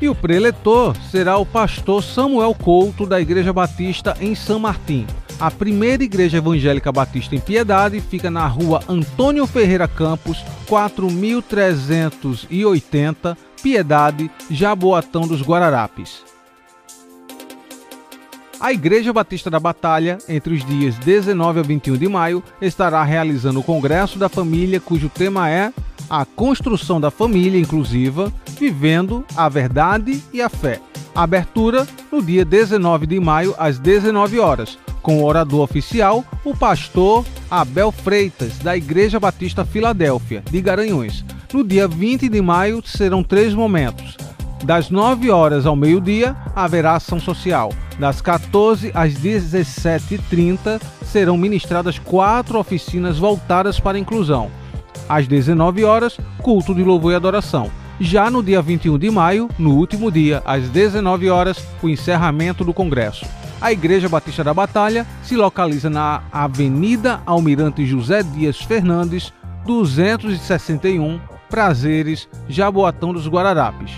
E 0.00 0.08
o 0.08 0.14
preletor 0.14 0.94
será 1.10 1.36
o 1.36 1.44
pastor 1.44 2.00
Samuel 2.00 2.54
Couto, 2.54 3.06
da 3.06 3.20
Igreja 3.20 3.52
Batista 3.52 4.16
em 4.20 4.36
São 4.36 4.60
Martim. 4.60 5.04
A 5.40 5.50
primeira 5.50 6.04
Igreja 6.04 6.38
Evangélica 6.38 6.92
Batista 6.92 7.34
em 7.34 7.40
Piedade 7.40 8.00
fica 8.00 8.30
na 8.30 8.46
rua 8.46 8.84
Antônio 8.88 9.48
Ferreira 9.48 9.88
Campos, 9.88 10.38
4380, 10.68 13.36
Piedade, 13.60 14.30
Jaboatão 14.48 15.26
dos 15.26 15.42
Guararapes. 15.42 16.30
A 18.62 18.72
Igreja 18.72 19.12
Batista 19.12 19.50
da 19.50 19.58
Batalha, 19.58 20.18
entre 20.28 20.54
os 20.54 20.64
dias 20.64 20.96
19 20.98 21.58
a 21.58 21.62
21 21.64 21.96
de 21.96 22.08
maio, 22.08 22.44
estará 22.60 23.02
realizando 23.02 23.58
o 23.58 23.62
Congresso 23.64 24.20
da 24.20 24.28
Família, 24.28 24.78
cujo 24.78 25.08
tema 25.08 25.50
é 25.50 25.72
a 26.08 26.24
construção 26.24 27.00
da 27.00 27.10
família 27.10 27.58
inclusiva, 27.58 28.32
vivendo 28.60 29.24
a 29.36 29.48
verdade 29.48 30.22
e 30.32 30.40
a 30.40 30.48
fé. 30.48 30.80
Abertura 31.12 31.88
no 32.12 32.22
dia 32.22 32.44
19 32.44 33.04
de 33.04 33.18
maio, 33.18 33.52
às 33.58 33.80
19 33.80 34.38
horas, 34.38 34.78
com 35.02 35.18
o 35.18 35.24
orador 35.24 35.62
oficial, 35.62 36.24
o 36.44 36.56
pastor 36.56 37.24
Abel 37.50 37.90
Freitas, 37.90 38.58
da 38.58 38.76
Igreja 38.76 39.18
Batista 39.18 39.64
Filadélfia, 39.64 40.40
de 40.48 40.60
Garanhuns. 40.60 41.24
No 41.52 41.64
dia 41.64 41.88
20 41.88 42.28
de 42.28 42.40
maio 42.40 42.80
serão 42.86 43.24
três 43.24 43.54
momentos. 43.54 44.16
Das 44.62 44.90
9 44.90 45.28
horas 45.28 45.66
ao 45.66 45.74
meio-dia 45.74 46.36
haverá 46.54 46.94
ação 46.94 47.18
social. 47.18 47.72
Das 47.98 48.20
14 48.20 48.92
às 48.94 49.14
17h30 49.14 50.80
serão 51.04 51.36
ministradas 51.36 51.98
quatro 51.98 52.58
oficinas 52.58 53.18
voltadas 53.18 53.80
para 53.80 53.98
a 53.98 54.00
inclusão. 54.00 54.50
Às 55.08 55.26
19 55.26 55.82
horas, 55.84 56.16
culto 56.38 56.74
de 56.74 56.84
louvor 56.84 57.12
e 57.12 57.16
adoração. 57.16 57.70
Já 58.00 58.30
no 58.30 58.42
dia 58.42 58.62
21 58.62 58.98
de 58.98 59.10
maio, 59.10 59.48
no 59.58 59.74
último 59.74 60.10
dia, 60.12 60.42
às 60.44 60.68
19 60.68 61.28
horas, 61.28 61.64
o 61.82 61.88
encerramento 61.88 62.64
do 62.64 62.72
congresso. 62.72 63.26
A 63.60 63.72
Igreja 63.72 64.08
Batista 64.08 64.42
da 64.42 64.54
Batalha 64.54 65.06
se 65.22 65.36
localiza 65.36 65.90
na 65.90 66.22
Avenida 66.32 67.20
Almirante 67.26 67.84
José 67.84 68.22
Dias 68.22 68.58
Fernandes, 68.58 69.32
261, 69.66 71.20
Prazeres, 71.48 72.28
Jaboatão 72.48 73.12
dos 73.12 73.28
Guararapes. 73.28 73.92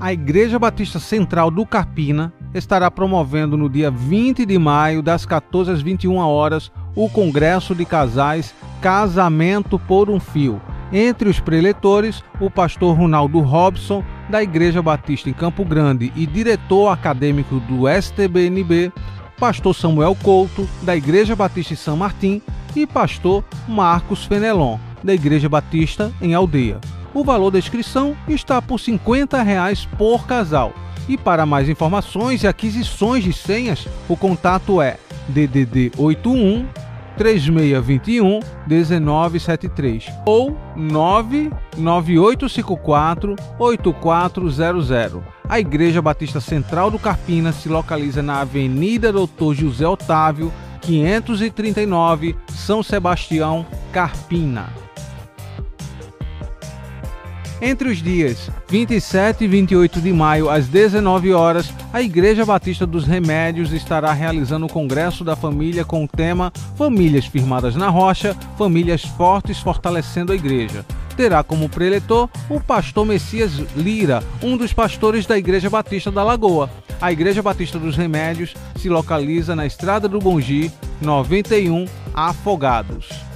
A 0.00 0.12
Igreja 0.12 0.60
Batista 0.60 1.00
Central 1.00 1.50
do 1.50 1.66
Carpina 1.66 2.32
estará 2.54 2.88
promovendo 2.88 3.56
no 3.56 3.68
dia 3.68 3.90
20 3.90 4.46
de 4.46 4.56
maio, 4.56 5.02
das 5.02 5.26
14 5.26 5.72
às 5.72 5.82
21 5.82 6.18
horas, 6.18 6.70
o 6.94 7.08
Congresso 7.08 7.74
de 7.74 7.84
Casais 7.84 8.54
Casamento 8.80 9.76
por 9.76 10.08
um 10.08 10.20
Fio. 10.20 10.62
Entre 10.92 11.28
os 11.28 11.40
preletores, 11.40 12.22
o 12.40 12.48
pastor 12.48 12.96
Ronaldo 12.96 13.40
Robson, 13.40 14.04
da 14.30 14.40
Igreja 14.40 14.80
Batista 14.80 15.28
em 15.28 15.32
Campo 15.32 15.64
Grande 15.64 16.12
e 16.14 16.26
diretor 16.26 16.90
acadêmico 16.90 17.58
do 17.58 17.88
STBNB, 17.88 18.92
pastor 19.36 19.74
Samuel 19.74 20.16
Couto, 20.22 20.68
da 20.82 20.96
Igreja 20.96 21.34
Batista 21.34 21.74
em 21.74 21.76
São 21.76 21.96
Martim, 21.96 22.40
e 22.76 22.86
pastor 22.86 23.44
Marcos 23.66 24.24
Fenelon, 24.24 24.78
da 25.02 25.12
Igreja 25.12 25.48
Batista 25.48 26.12
em 26.22 26.34
Aldeia. 26.34 26.78
O 27.18 27.24
valor 27.24 27.50
da 27.50 27.58
inscrição 27.58 28.16
está 28.28 28.62
por 28.62 28.78
50 28.78 29.42
reais 29.42 29.84
por 29.98 30.24
casal. 30.24 30.72
E 31.08 31.18
para 31.18 31.44
mais 31.44 31.68
informações 31.68 32.44
e 32.44 32.46
aquisições 32.46 33.24
de 33.24 33.32
senhas, 33.32 33.88
o 34.08 34.16
contato 34.16 34.80
é 34.80 34.98
DDD 35.26 35.90
81 35.98 36.68
3621 37.16 38.38
1973 38.68 40.12
ou 40.24 40.56
99854 40.76 43.34
8400. 43.58 45.20
A 45.48 45.58
Igreja 45.58 46.00
Batista 46.00 46.40
Central 46.40 46.88
do 46.88 47.00
Carpina 47.00 47.50
se 47.50 47.68
localiza 47.68 48.22
na 48.22 48.42
Avenida 48.42 49.12
Doutor 49.12 49.56
José 49.56 49.88
Otávio, 49.88 50.52
539, 50.82 52.36
São 52.46 52.80
Sebastião, 52.80 53.66
Carpina. 53.90 54.87
Entre 57.60 57.88
os 57.88 57.98
dias 57.98 58.50
27 58.68 59.44
e 59.44 59.48
28 59.48 60.00
de 60.00 60.12
maio, 60.12 60.48
às 60.48 60.68
19 60.68 61.32
horas, 61.32 61.72
a 61.92 62.00
Igreja 62.00 62.46
Batista 62.46 62.86
dos 62.86 63.04
Remédios 63.04 63.72
estará 63.72 64.12
realizando 64.12 64.66
o 64.66 64.72
Congresso 64.72 65.24
da 65.24 65.34
Família 65.34 65.84
com 65.84 66.04
o 66.04 66.08
tema 66.08 66.52
Famílias 66.76 67.26
Firmadas 67.26 67.74
na 67.74 67.88
Rocha, 67.88 68.36
Famílias 68.56 69.02
Fortes 69.02 69.58
Fortalecendo 69.58 70.32
a 70.32 70.36
Igreja. 70.36 70.86
Terá 71.16 71.42
como 71.42 71.68
preletor 71.68 72.28
o 72.48 72.60
pastor 72.60 73.04
Messias 73.04 73.52
Lira, 73.74 74.22
um 74.40 74.56
dos 74.56 74.72
pastores 74.72 75.26
da 75.26 75.36
Igreja 75.36 75.68
Batista 75.68 76.12
da 76.12 76.22
Lagoa. 76.22 76.70
A 77.00 77.10
Igreja 77.10 77.42
Batista 77.42 77.76
dos 77.76 77.96
Remédios 77.96 78.54
se 78.76 78.88
localiza 78.88 79.56
na 79.56 79.66
Estrada 79.66 80.06
do 80.06 80.20
Bongi, 80.20 80.70
91, 81.00 81.86
Afogados. 82.14 83.27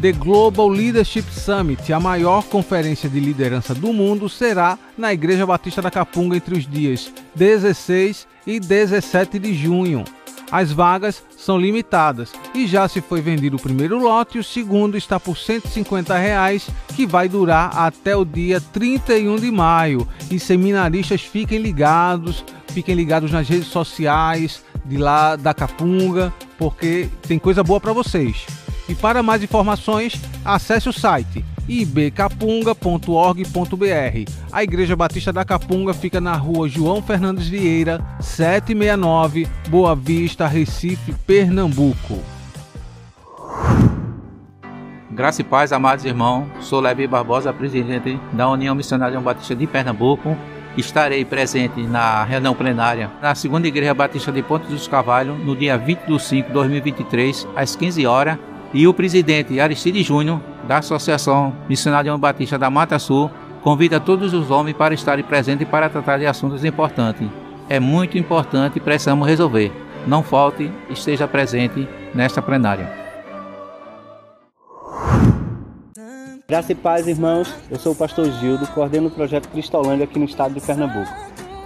The 0.00 0.12
Global 0.12 0.68
Leadership 0.68 1.24
Summit, 1.32 1.90
a 1.90 1.98
maior 1.98 2.44
conferência 2.44 3.08
de 3.08 3.18
liderança 3.18 3.74
do 3.74 3.94
mundo, 3.94 4.28
será 4.28 4.78
na 4.96 5.12
Igreja 5.12 5.46
Batista 5.46 5.80
da 5.80 5.90
Capunga 5.90 6.36
entre 6.36 6.54
os 6.56 6.68
dias 6.68 7.10
16 7.34 8.26
e 8.46 8.60
17 8.60 9.38
de 9.38 9.54
junho. 9.54 10.04
As 10.52 10.70
vagas 10.70 11.22
são 11.36 11.58
limitadas 11.58 12.32
e 12.54 12.66
já 12.66 12.86
se 12.86 13.00
foi 13.00 13.22
vendido 13.22 13.56
o 13.56 13.60
primeiro 13.60 13.98
lote 13.98 14.38
o 14.38 14.44
segundo 14.44 14.96
está 14.96 15.18
por 15.18 15.36
150 15.36 16.16
reais, 16.16 16.68
que 16.94 17.06
vai 17.06 17.26
durar 17.26 17.76
até 17.76 18.14
o 18.14 18.24
dia 18.24 18.60
31 18.60 19.36
de 19.36 19.50
maio. 19.50 20.06
E 20.30 20.38
seminaristas 20.38 21.22
fiquem 21.22 21.58
ligados, 21.58 22.44
fiquem 22.68 22.94
ligados 22.94 23.32
nas 23.32 23.48
redes 23.48 23.68
sociais 23.68 24.62
de 24.84 24.98
lá 24.98 25.36
da 25.36 25.54
Capunga, 25.54 26.32
porque 26.58 27.08
tem 27.26 27.38
coisa 27.38 27.64
boa 27.64 27.80
para 27.80 27.94
vocês. 27.94 28.46
E 28.88 28.94
para 28.94 29.22
mais 29.22 29.42
informações, 29.42 30.20
acesse 30.44 30.88
o 30.88 30.92
site 30.92 31.44
ibcapunga.org.br. 31.68 34.30
A 34.52 34.62
Igreja 34.62 34.94
Batista 34.94 35.32
da 35.32 35.44
Capunga 35.44 35.92
fica 35.92 36.20
na 36.20 36.36
rua 36.36 36.68
João 36.68 37.02
Fernandes 37.02 37.48
Vieira, 37.48 38.00
769, 38.20 39.48
Boa 39.68 39.96
Vista, 39.96 40.46
Recife, 40.46 41.12
Pernambuco. 41.26 42.22
Graça 45.10 45.40
e 45.40 45.44
paz, 45.44 45.72
amados 45.72 46.04
irmãos. 46.04 46.46
Sou 46.60 46.78
Levi 46.78 47.06
Barbosa, 47.06 47.52
presidente 47.52 48.20
da 48.32 48.48
União 48.48 48.74
Missionária 48.74 49.18
Batista 49.18 49.56
de 49.56 49.66
Pernambuco. 49.66 50.36
estarei 50.76 51.24
presente 51.24 51.80
na 51.80 52.22
reunião 52.22 52.54
plenária 52.54 53.10
na 53.22 53.34
segunda 53.34 53.66
Igreja 53.66 53.94
Batista 53.94 54.30
de 54.30 54.42
Pontes 54.42 54.68
dos 54.68 54.86
Cavalhos 54.86 55.42
no 55.42 55.56
dia 55.56 55.78
20 55.78 56.00
de 56.00 56.22
5 56.22 56.48
de 56.48 56.52
2023, 56.52 57.48
às 57.56 57.74
15 57.74 58.06
horas. 58.06 58.38
E 58.76 58.86
o 58.86 58.92
presidente 58.92 59.58
Aristide 59.58 60.02
Júnior, 60.02 60.38
da 60.68 60.76
Associação 60.76 61.56
Missionária 61.66 62.10
João 62.10 62.20
Batista 62.20 62.58
da 62.58 62.68
Mata 62.68 62.98
Sul, 62.98 63.30
convida 63.62 63.98
todos 63.98 64.34
os 64.34 64.50
homens 64.50 64.76
para 64.76 64.92
estarem 64.92 65.24
presentes 65.24 65.66
para 65.66 65.88
tratar 65.88 66.18
de 66.18 66.26
assuntos 66.26 66.62
importantes. 66.62 67.26
É 67.70 67.80
muito 67.80 68.18
importante 68.18 68.76
e 68.76 68.80
precisamos 68.80 69.26
resolver. 69.26 69.72
Não 70.06 70.22
falte, 70.22 70.70
esteja 70.90 71.26
presente 71.26 71.88
nesta 72.14 72.42
plenária. 72.42 72.92
Graça 76.46 76.72
e 76.72 76.74
paz, 76.74 77.08
irmãos. 77.08 77.50
Eu 77.70 77.78
sou 77.78 77.94
o 77.94 77.96
pastor 77.96 78.30
Gildo, 78.30 78.66
coordeno 78.66 79.08
o 79.08 79.10
projeto 79.10 79.48
Cristolândia 79.48 80.04
aqui 80.04 80.18
no 80.18 80.26
estado 80.26 80.52
de 80.52 80.60
Pernambuco. 80.60 81.10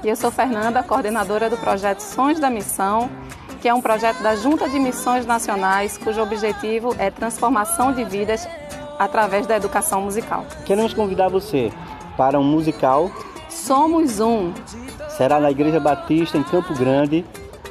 E 0.05 0.09
eu 0.09 0.15
sou 0.15 0.31
Fernanda, 0.31 0.81
coordenadora 0.81 1.51
do 1.51 1.57
projeto 1.57 2.03
Sons 2.03 2.39
da 2.39 2.49
Missão, 2.49 3.11
que 3.61 3.69
é 3.69 3.75
um 3.75 3.81
projeto 3.81 4.23
da 4.23 4.35
Junta 4.37 4.69
de 4.69 4.79
Missões 4.79 5.27
Nacionais, 5.27 5.99
cujo 5.99 6.21
objetivo 6.23 6.95
é 6.99 7.11
transformação 7.11 7.93
de 7.93 8.05
vidas 8.05 8.49
através 8.99 9.47
da 9.47 9.57
educação 9.57 10.01
musical. 10.03 10.45
Queremos 10.65 10.95
convidar 10.95 11.29
você 11.29 11.71
para 12.17 12.39
um 12.39 12.45
musical. 12.45 13.11
Somos 13.49 14.21
um. 14.21 14.53
Será 15.17 15.39
na 15.39 15.51
Igreja 15.51 15.79
Batista 15.79 16.39
em 16.39 16.43
Campo 16.43 16.75
Grande, 16.75 17.25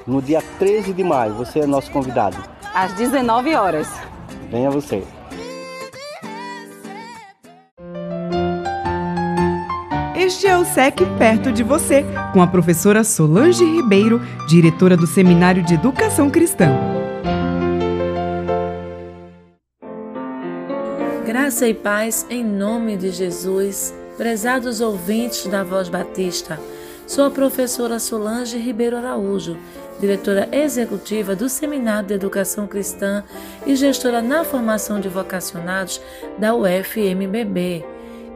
no 0.06 0.22
dia 0.22 0.44
13 0.60 0.94
de 0.94 1.04
maio. 1.04 1.34
Você 1.34 1.62
é 1.62 1.66
nosso 1.66 1.92
convidado. 1.92 2.38
Às 2.74 2.94
19 2.94 3.56
horas. 3.56 3.88
Venha 4.50 4.70
você. 4.70 5.04
Este 10.30 10.46
é 10.46 10.56
o 10.56 10.64
SEC 10.64 10.96
Perto 11.18 11.52
de 11.52 11.64
Você, 11.64 12.06
com 12.34 12.40
a 12.40 12.46
professora 12.46 13.04
Solange 13.04 13.66
Ribeiro, 13.66 14.22
diretora 14.48 14.96
do 14.96 15.08
Seminário 15.08 15.64
de 15.64 15.74
Educação 15.74 16.30
Cristã. 16.30 16.68
Graça 21.26 21.68
e 21.68 21.74
paz 21.74 22.28
em 22.30 22.44
nome 22.44 22.96
de 22.96 23.10
Jesus, 23.10 23.92
prezados 24.18 24.82
ouvintes 24.82 25.48
da 25.48 25.64
Voz 25.64 25.90
Batista. 25.90 26.60
Sou 27.08 27.26
a 27.26 27.32
professora 27.32 27.98
Solange 27.98 28.56
Ribeiro 28.56 28.98
Araújo, 28.98 29.58
diretora 30.00 30.48
executiva 30.52 31.36
do 31.36 31.50
Seminário 31.50 32.10
de 32.10 32.14
Educação 32.14 32.68
Cristã 32.68 33.24
e 33.66 33.76
gestora 33.76 34.22
na 34.22 34.44
formação 34.44 35.00
de 35.00 35.10
vocacionados 35.10 36.00
da 36.38 36.54
UFMBB. 36.54 37.84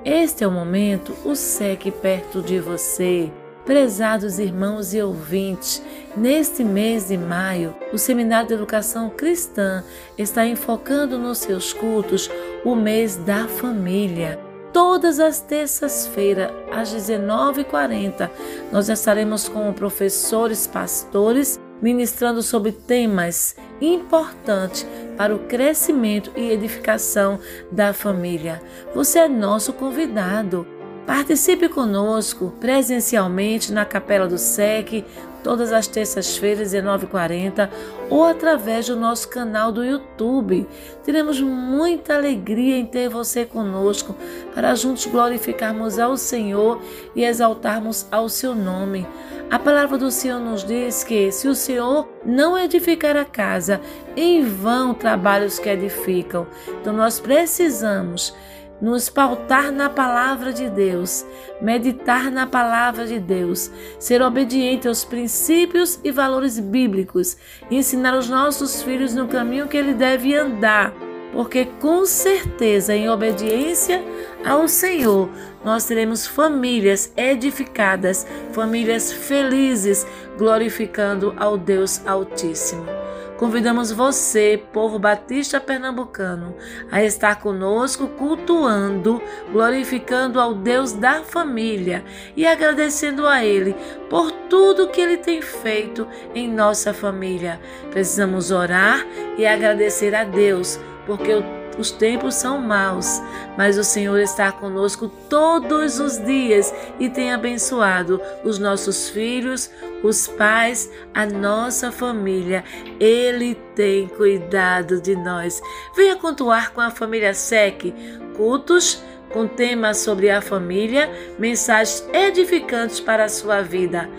Este 0.06 0.44
é 0.44 0.48
o 0.48 0.52
momento, 0.52 1.16
o 1.24 1.34
SEC 1.34 1.90
perto 1.90 2.42
de 2.42 2.60
você. 2.60 3.32
Prezados 3.66 4.38
irmãos 4.38 4.94
e 4.94 5.02
ouvintes, 5.02 5.82
neste 6.18 6.62
mês 6.62 7.08
de 7.08 7.18
maio, 7.18 7.74
o 7.94 7.98
Seminário 7.98 8.50
de 8.50 8.54
Educação 8.54 9.10
Cristã 9.10 9.82
está 10.18 10.46
enfocando 10.46 11.18
nos 11.18 11.38
seus 11.38 11.72
cultos 11.72 12.30
o 12.66 12.76
mês 12.76 13.16
da 13.16 13.48
família. 13.48 14.38
Todas 14.74 15.22
as 15.22 15.40
terças-feiras, 15.40 16.52
às 16.70 16.94
19h40, 16.94 18.30
nós 18.74 18.90
estaremos 18.90 19.48
com 19.48 19.72
professores, 19.72 20.68
pastores, 20.68 21.58
ministrando 21.82 22.42
sobre 22.42 22.74
temas 22.74 23.56
importantes 23.80 24.86
para 25.18 25.36
o 25.36 25.40
crescimento 25.40 26.32
e 26.36 26.52
edificação 26.52 27.40
da 27.72 27.94
família. 27.94 28.62
Você 28.94 29.20
é 29.20 29.28
nosso 29.28 29.74
convidado. 29.74 30.68
Participe 31.06 31.68
conosco 31.68 32.54
presencialmente 32.62 33.74
na 33.74 33.84
Capela 33.84 34.26
do 34.26 34.38
SEC, 34.38 35.04
todas 35.44 35.74
as 35.74 35.86
terças-feiras, 35.86 36.74
19h40, 36.74 37.70
ou 38.10 38.24
através 38.24 38.88
do 38.88 38.96
nosso 38.96 39.28
canal 39.28 39.72
do 39.72 39.84
YouTube. 39.84 40.66
Teremos 41.04 41.42
muita 41.42 42.16
alegria 42.16 42.78
em 42.78 42.86
ter 42.86 43.10
você 43.10 43.46
conosco 43.46 44.16
para 44.56 44.74
juntos 44.76 45.06
glorificarmos 45.06 46.00
ao 46.00 46.16
Senhor 46.16 46.82
e 47.14 47.26
exaltarmos 47.26 48.08
ao 48.10 48.30
seu 48.30 48.56
nome. 48.56 49.06
A 49.52 49.60
palavra 49.60 49.98
do 49.98 50.10
Senhor 50.10 50.40
nos 50.40 50.64
diz 50.64 51.04
que 51.04 51.32
se 51.32 51.50
o 51.50 51.54
Senhor 51.54 52.08
não 52.26 52.58
edificar 52.58 53.18
a 53.18 53.26
casa, 53.26 53.82
em 54.16 54.44
vão 54.44 54.94
trabalhos 54.94 55.60
que 55.60 55.70
edificam. 55.70 56.48
Então 56.82 56.94
nós 56.94 57.20
precisamos 57.20 58.34
nos 58.82 59.10
pautar 59.10 59.72
na 59.72 59.90
palavra 59.90 60.52
de 60.52 60.70
Deus, 60.70 61.26
meditar 61.62 62.30
na 62.30 62.46
palavra 62.46 63.06
de 63.06 63.20
Deus, 63.20 63.72
ser 63.98 64.22
obediente 64.22 64.88
aos 64.88 65.06
princípios 65.06 66.00
e 66.04 66.12
valores 66.12 66.60
bíblicos, 66.60 67.38
ensinar 67.72 68.18
os 68.18 68.30
nossos 68.30 68.82
filhos 68.82 69.14
no 69.14 69.28
caminho 69.28 69.68
que 69.68 69.78
ele 69.78 69.94
deve 69.94 70.36
andar, 70.36 70.94
porque 71.32 71.66
com 71.80 72.06
certeza, 72.06 72.94
em 72.94 73.10
obediência 73.10 74.04
ao 74.46 74.68
Senhor, 74.68 75.30
nós 75.64 75.86
teremos 75.86 76.28
famílias 76.28 77.12
edificadas, 77.18 78.28
famílias 78.52 79.12
felizes, 79.12 80.06
glorificando 80.38 81.34
ao 81.38 81.58
Deus 81.58 82.06
Altíssimo. 82.06 83.03
Convidamos 83.44 83.92
você, 83.92 84.64
povo 84.72 84.98
batista 84.98 85.60
pernambucano, 85.60 86.56
a 86.90 87.04
estar 87.04 87.42
conosco 87.42 88.08
cultuando, 88.08 89.22
glorificando 89.52 90.40
ao 90.40 90.54
Deus 90.54 90.94
da 90.94 91.24
família 91.24 92.06
e 92.38 92.48
agradecendo 92.48 93.28
a 93.28 93.44
Ele 93.44 93.76
por 94.10 94.32
tudo 94.32 94.88
que 94.88 95.02
Ele 95.02 95.18
tem 95.18 95.42
feito 95.42 96.08
em 96.34 96.48
nossa 96.48 96.94
família. 96.94 97.60
Precisamos 97.92 98.50
orar 98.50 99.06
e 99.38 99.46
agradecer 99.46 100.16
a 100.16 100.24
Deus, 100.24 100.80
porque 101.06 101.34
o 101.34 101.63
os 101.78 101.92
tempos 101.92 102.36
são 102.36 102.60
maus, 102.60 103.22
mas 103.58 103.78
o 103.78 103.84
Senhor 103.84 104.20
está 104.20 104.52
conosco 104.52 105.08
todos 105.30 106.00
os 106.00 106.24
dias 106.24 106.74
e 107.00 107.10
tem 107.10 107.34
abençoado 107.34 108.22
os 108.44 108.60
nossos 108.60 109.10
filhos, 109.10 109.70
os 110.04 110.28
pais, 110.28 110.90
a 111.14 111.26
nossa 111.26 111.92
família. 111.92 112.64
Ele 113.00 113.56
tem 113.76 114.08
cuidado 114.08 115.02
de 115.02 115.16
nós. 115.16 115.62
Venha 115.96 116.16
cultuar 116.16 116.72
com 116.72 116.82
a 116.82 116.92
família 116.92 117.34
SEC, 117.34 117.94
cultos 118.36 119.04
com 119.32 119.48
temas 119.48 119.98
sobre 119.98 120.30
a 120.30 120.42
família, 120.42 121.10
mensagens 121.40 122.08
edificantes 122.14 123.00
para 123.00 123.26
a 123.26 123.30
sua 123.30 123.62
vida. 123.62 124.10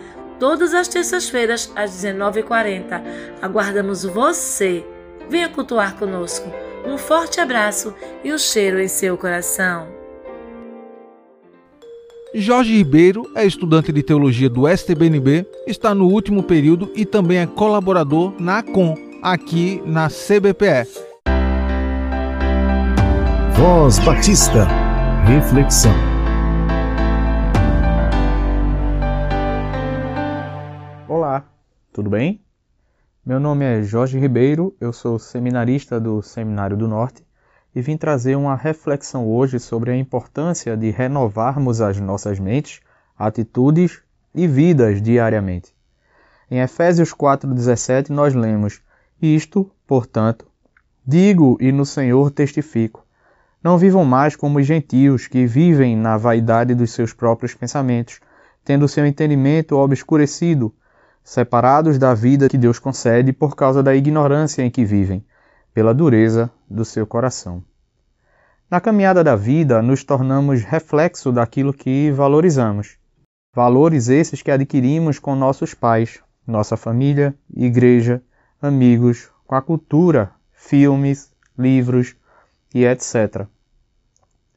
Todas 0.41 0.75
as 0.75 0.89
terças-feiras, 0.89 1.73
às 1.77 1.93
19h40. 1.93 3.03
Aguardamos 3.41 4.05
você. 4.05 4.85
Venha 5.29 5.49
cultuar 5.49 5.97
conosco. 5.97 6.53
Um 6.87 6.99
forte 6.99 7.41
abraço 7.41 7.95
e 8.23 8.33
um 8.33 8.39
cheiro 8.39 8.79
em 8.79 8.89
seu 8.89 9.17
coração. 9.17 9.89
Jorge 12.35 12.77
Ribeiro 12.77 13.31
é 13.35 13.47
estudante 13.47 13.93
de 13.93 14.03
teologia 14.03 14.51
do 14.51 14.69
STBNB, 14.69 15.47
está 15.67 15.95
no 15.95 16.09
último 16.09 16.43
período 16.43 16.91
e 16.95 17.07
também 17.07 17.39
é 17.39 17.47
colaborador 17.47 18.35
na 18.41 18.59
ACOM, 18.59 18.95
aqui 19.23 19.81
na 19.87 20.09
CBPE. 20.09 20.89
Voz 23.57 23.99
Batista. 24.01 24.67
Reflexão. 25.25 25.95
Olá, 31.09 31.45
tudo 31.93 32.11
bem? 32.11 32.44
Meu 33.27 33.41
nome 33.41 33.65
é 33.65 33.83
Jorge 33.83 34.19
Ribeiro, 34.19 34.77
eu 34.79 34.93
sou 34.93 35.19
seminarista 35.19 35.99
do 35.99 36.21
Seminário 36.21 36.77
do 36.77 36.87
Norte 36.87 37.25
e 37.75 37.81
vim 37.81 37.97
trazer 37.97 38.37
uma 38.37 38.55
reflexão 38.55 39.27
hoje 39.27 39.59
sobre 39.59 39.91
a 39.91 39.97
importância 39.97 40.77
de 40.77 40.91
renovarmos 40.91 41.81
as 41.81 41.99
nossas 41.99 42.39
mentes, 42.39 42.83
atitudes 43.19 44.03
e 44.35 44.47
vidas 44.47 45.01
diariamente. 45.01 45.75
Em 46.51 46.61
Efésios 46.61 47.15
4,17 47.15 48.11
nós 48.11 48.35
lemos: 48.35 48.83
Isto, 49.23 49.71
portanto, 49.87 50.47
digo 51.07 51.57
e 51.63 51.73
no 51.73 51.87
Senhor 51.87 52.31
testifico. 52.31 53.07
Não 53.63 53.79
vivam 53.79 54.05
mais 54.05 54.37
como 54.37 54.59
os 54.59 54.67
gentios 54.67 55.27
que 55.27 55.47
vivem 55.47 55.97
na 55.97 56.19
vaidade 56.19 56.75
dos 56.75 56.91
seus 56.91 57.15
próprios 57.15 57.55
pensamentos, 57.55 58.21
tendo 58.63 58.87
seu 58.87 59.07
entendimento 59.07 59.77
obscurecido 59.77 60.75
separados 61.25 61.99
da 61.99 62.13
vida 62.13 62.51
que 62.51 62.59
Deus 62.59 62.79
concede 62.79 63.33
por 63.33 63.57
causa 63.57 63.83
da 63.83 63.97
ignorância 63.97 64.63
em 64.63 64.71
que 64.71 64.85
vivem, 64.85 65.25
pela 65.73 65.95
dureza 65.95 66.51
do 66.71 66.85
seu 66.85 67.07
coração. 67.07 67.65
Na 68.71 68.81
caminhada 68.81 69.25
da 69.25 69.35
vida, 69.35 69.81
nos 69.81 70.05
tornamos 70.05 70.63
reflexo 70.63 71.33
daquilo 71.33 71.73
que 71.73 72.11
valorizamos. 72.11 72.99
Valores 73.55 74.09
esses 74.09 74.43
que 74.43 74.51
adquirimos 74.51 75.19
com 75.19 75.35
nossos 75.35 75.73
pais, 75.73 76.21
nossa 76.47 76.77
família, 76.77 77.35
igreja, 77.55 78.23
amigos, 78.61 79.31
com 79.47 79.55
a 79.55 79.63
cultura, 79.63 80.33
filmes, 80.53 81.33
livros 81.57 82.17
e 82.75 82.85
etc. 82.85 83.47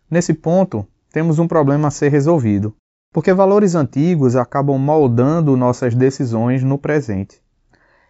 Nesse 0.09 0.33
ponto, 0.33 0.85
temos 1.11 1.39
um 1.39 1.47
problema 1.47 1.87
a 1.87 1.91
ser 1.91 2.09
resolvido. 2.09 2.75
Porque 3.17 3.33
valores 3.33 3.73
antigos 3.73 4.35
acabam 4.35 4.77
moldando 4.77 5.57
nossas 5.57 5.95
decisões 5.95 6.61
no 6.61 6.77
presente. 6.77 7.41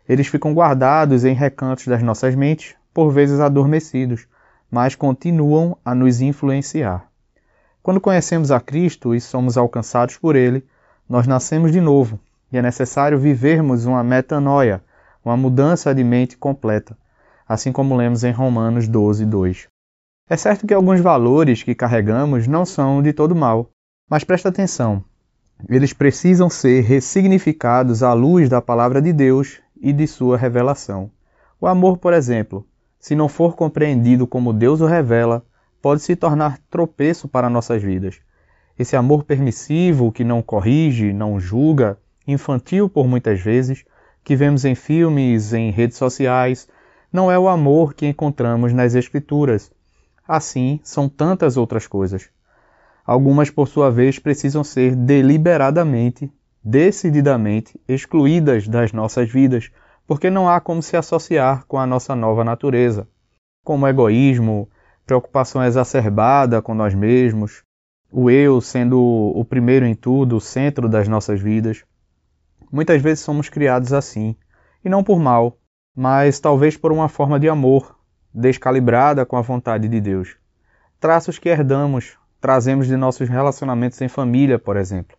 Eles 0.05 0.27
ficam 0.27 0.53
guardados 0.53 1.23
em 1.23 1.33
recantos 1.33 1.87
das 1.87 2.03
nossas 2.03 2.35
mentes, 2.35 2.75
por 2.93 3.09
vezes 3.09 3.39
adormecidos, 3.39 4.27
mas 4.69 4.95
continuam 4.95 5.77
a 5.85 5.95
nos 5.95 6.19
influenciar. 6.19 7.07
Quando 7.81 8.01
conhecemos 8.01 8.51
a 8.51 8.59
Cristo 8.59 9.15
e 9.15 9.21
somos 9.21 9.57
alcançados 9.57 10.17
por 10.17 10.35
Ele, 10.35 10.65
nós 11.07 11.25
nascemos 11.25 11.71
de 11.71 11.79
novo 11.79 12.19
e 12.51 12.57
é 12.57 12.61
necessário 12.61 13.17
vivermos 13.17 13.85
uma 13.85 14.03
metanoia, 14.03 14.83
uma 15.23 15.37
mudança 15.37 15.95
de 15.95 16.03
mente 16.03 16.35
completa, 16.35 16.97
assim 17.47 17.71
como 17.71 17.95
lemos 17.95 18.25
em 18.25 18.33
Romanos 18.33 18.89
12, 18.89 19.25
2. 19.25 19.69
É 20.29 20.35
certo 20.35 20.67
que 20.67 20.73
alguns 20.73 20.99
valores 20.99 21.63
que 21.63 21.73
carregamos 21.73 22.45
não 22.45 22.65
são 22.65 23.01
de 23.01 23.13
todo 23.13 23.33
mal, 23.33 23.71
mas 24.09 24.23
presta 24.23 24.49
atenção, 24.49 25.03
eles 25.69 25.91
precisam 25.91 26.49
ser 26.49 26.81
ressignificados 26.81 28.03
à 28.03 28.13
luz 28.13 28.47
da 28.47 28.61
palavra 28.61 29.01
de 29.01 29.11
Deus 29.11 29.59
e 29.81 29.91
de 29.91 30.07
sua 30.07 30.37
revelação. 30.37 31.11
O 31.59 31.67
amor, 31.67 31.97
por 31.97 32.13
exemplo, 32.13 32.65
se 32.99 33.15
não 33.15 33.27
for 33.27 33.55
compreendido 33.55 34.27
como 34.27 34.53
Deus 34.53 34.81
o 34.81 34.85
revela, 34.85 35.43
pode 35.81 36.01
se 36.01 36.15
tornar 36.15 36.59
tropeço 36.69 37.27
para 37.27 37.49
nossas 37.49 37.81
vidas. 37.81 38.19
Esse 38.77 38.95
amor 38.95 39.23
permissivo 39.23 40.11
que 40.11 40.23
não 40.23 40.41
corrige, 40.41 41.11
não 41.11 41.39
julga, 41.39 41.97
infantil 42.27 42.87
por 42.87 43.07
muitas 43.07 43.41
vezes, 43.41 43.83
que 44.23 44.35
vemos 44.35 44.65
em 44.65 44.75
filmes, 44.75 45.53
em 45.53 45.71
redes 45.71 45.97
sociais, 45.97 46.67
não 47.11 47.31
é 47.31 47.39
o 47.39 47.47
amor 47.47 47.93
que 47.93 48.05
encontramos 48.05 48.73
nas 48.73 48.93
Escrituras. 48.93 49.71
Assim, 50.27 50.79
são 50.83 51.09
tantas 51.09 51.57
outras 51.57 51.87
coisas. 51.87 52.29
Algumas, 53.07 53.49
por 53.49 53.69
sua 53.69 53.89
vez, 53.89 54.19
precisam 54.19 54.65
ser 54.65 54.93
deliberadamente, 54.93 56.29
decididamente 56.61 57.79
excluídas 57.87 58.67
das 58.67 58.91
nossas 58.91 59.31
vidas, 59.31 59.71
porque 60.05 60.29
não 60.29 60.49
há 60.49 60.59
como 60.59 60.83
se 60.83 60.97
associar 60.97 61.65
com 61.67 61.79
a 61.79 61.87
nossa 61.87 62.13
nova 62.13 62.43
natureza, 62.43 63.07
como 63.63 63.87
egoísmo, 63.87 64.69
preocupação 65.05 65.63
exacerbada 65.63 66.61
com 66.61 66.73
nós 66.73 66.93
mesmos, 66.93 67.63
o 68.11 68.29
eu 68.29 68.59
sendo 68.59 68.99
o 68.99 69.45
primeiro 69.45 69.85
em 69.85 69.95
tudo, 69.95 70.35
o 70.35 70.41
centro 70.41 70.89
das 70.89 71.07
nossas 71.07 71.39
vidas. 71.39 71.85
Muitas 72.69 73.01
vezes 73.01 73.23
somos 73.23 73.47
criados 73.47 73.93
assim, 73.93 74.35
e 74.83 74.89
não 74.89 75.01
por 75.01 75.17
mal, 75.17 75.57
mas 75.95 76.41
talvez 76.41 76.75
por 76.75 76.91
uma 76.91 77.07
forma 77.07 77.39
de 77.39 77.47
amor, 77.47 77.97
descalibrada 78.33 79.25
com 79.25 79.37
a 79.37 79.41
vontade 79.41 79.87
de 79.87 80.01
Deus. 80.01 80.35
Traços 80.99 81.39
que 81.39 81.47
herdamos, 81.47 82.17
trazemos 82.39 82.87
de 82.87 82.95
nossos 82.95 83.27
relacionamentos 83.27 84.01
em 84.01 84.07
família, 84.07 84.59
por 84.59 84.77
exemplo. 84.77 85.17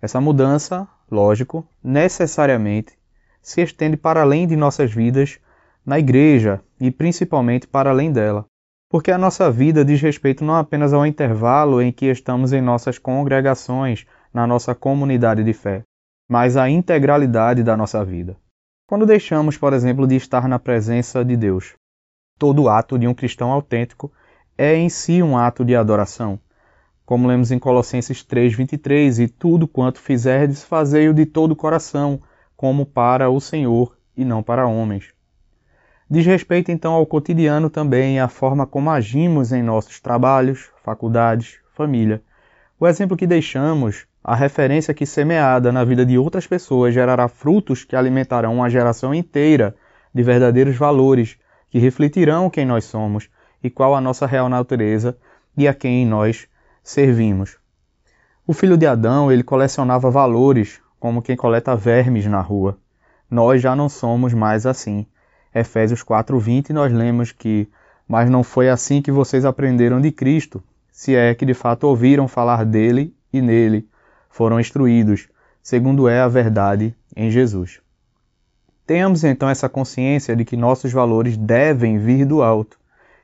Essa 0.00 0.20
mudança, 0.20 0.88
lógico, 1.10 1.66
necessariamente 1.82 2.98
se 3.40 3.60
estende 3.60 3.96
para 3.96 4.22
além 4.22 4.46
de 4.46 4.56
nossas 4.56 4.92
vidas 4.92 5.38
na 5.84 5.98
igreja 5.98 6.60
e 6.80 6.90
principalmente 6.90 7.66
para 7.66 7.90
além 7.90 8.12
dela. 8.12 8.46
Porque 8.88 9.10
a 9.10 9.18
nossa 9.18 9.50
vida 9.50 9.84
diz 9.84 10.00
respeito 10.00 10.44
não 10.44 10.54
apenas 10.54 10.92
ao 10.92 11.06
intervalo 11.06 11.80
em 11.80 11.90
que 11.90 12.06
estamos 12.06 12.52
em 12.52 12.60
nossas 12.60 12.98
congregações, 12.98 14.06
na 14.32 14.46
nossa 14.46 14.74
comunidade 14.74 15.42
de 15.42 15.52
fé, 15.52 15.82
mas 16.28 16.56
à 16.56 16.68
integralidade 16.68 17.62
da 17.62 17.76
nossa 17.76 18.04
vida. 18.04 18.36
Quando 18.86 19.06
deixamos, 19.06 19.56
por 19.56 19.72
exemplo, 19.72 20.06
de 20.06 20.16
estar 20.16 20.46
na 20.46 20.58
presença 20.58 21.24
de 21.24 21.36
Deus, 21.36 21.74
todo 22.38 22.68
ato 22.68 22.98
de 22.98 23.06
um 23.06 23.14
cristão 23.14 23.50
autêntico 23.50 24.12
é 24.56 24.76
em 24.76 24.88
si 24.88 25.22
um 25.22 25.36
ato 25.36 25.64
de 25.64 25.74
adoração. 25.74 26.38
Como 27.04 27.26
lemos 27.26 27.50
em 27.50 27.58
Colossenses 27.58 28.22
3:23, 28.22 29.18
e 29.18 29.28
tudo 29.28 29.66
quanto 29.66 30.00
fizerdes, 30.00 30.62
fazei-o 30.62 31.14
de 31.14 31.26
todo 31.26 31.52
o 31.52 31.56
coração, 31.56 32.20
como 32.56 32.86
para 32.86 33.28
o 33.28 33.40
Senhor 33.40 33.96
e 34.16 34.24
não 34.24 34.42
para 34.42 34.66
homens. 34.66 35.12
Diz 36.08 36.26
respeito 36.26 36.70
então 36.70 36.92
ao 36.92 37.06
cotidiano 37.06 37.70
também, 37.70 38.20
à 38.20 38.28
forma 38.28 38.66
como 38.66 38.90
agimos 38.90 39.52
em 39.52 39.62
nossos 39.62 39.98
trabalhos, 39.98 40.70
faculdades, 40.82 41.58
família. 41.74 42.22
O 42.78 42.86
exemplo 42.86 43.16
que 43.16 43.26
deixamos, 43.26 44.06
a 44.22 44.34
referência 44.34 44.94
que 44.94 45.06
semeada 45.06 45.72
na 45.72 45.84
vida 45.84 46.04
de 46.04 46.18
outras 46.18 46.46
pessoas 46.46 46.92
gerará 46.94 47.28
frutos 47.28 47.82
que 47.82 47.96
alimentarão 47.96 48.54
uma 48.56 48.68
geração 48.68 49.14
inteira 49.14 49.74
de 50.14 50.22
verdadeiros 50.22 50.76
valores 50.76 51.36
que 51.70 51.78
refletirão 51.78 52.50
quem 52.50 52.66
nós 52.66 52.84
somos 52.84 53.28
e 53.62 53.70
qual 53.70 53.94
a 53.94 54.00
nossa 54.00 54.26
real 54.26 54.48
natureza 54.48 55.16
e 55.56 55.68
a 55.68 55.74
quem 55.74 56.06
nós 56.06 56.46
servimos. 56.82 57.56
O 58.46 58.52
filho 58.52 58.76
de 58.76 58.86
Adão, 58.86 59.30
ele 59.30 59.42
colecionava 59.42 60.10
valores 60.10 60.80
como 60.98 61.22
quem 61.22 61.36
coleta 61.36 61.76
vermes 61.76 62.26
na 62.26 62.40
rua. 62.40 62.78
Nós 63.30 63.62
já 63.62 63.74
não 63.74 63.88
somos 63.88 64.34
mais 64.34 64.66
assim. 64.66 65.06
Efésios 65.54 66.02
4:20 66.02 66.70
nós 66.70 66.92
lemos 66.92 67.32
que 67.32 67.68
mas 68.08 68.28
não 68.28 68.42
foi 68.42 68.68
assim 68.68 69.00
que 69.00 69.10
vocês 69.10 69.44
aprenderam 69.44 70.00
de 70.00 70.12
Cristo, 70.12 70.62
se 70.90 71.14
é 71.14 71.34
que 71.34 71.46
de 71.46 71.54
fato 71.54 71.84
ouviram 71.84 72.28
falar 72.28 72.64
dele 72.64 73.14
e 73.32 73.40
nele 73.40 73.88
foram 74.28 74.60
instruídos, 74.60 75.28
segundo 75.62 76.08
é 76.08 76.20
a 76.20 76.28
verdade 76.28 76.94
em 77.16 77.30
Jesus. 77.30 77.80
Tenhamos 78.86 79.24
então 79.24 79.48
essa 79.48 79.68
consciência 79.68 80.34
de 80.36 80.44
que 80.44 80.56
nossos 80.56 80.92
valores 80.92 81.36
devem 81.36 81.98
vir 81.98 82.26
do 82.26 82.42
alto, 82.42 82.78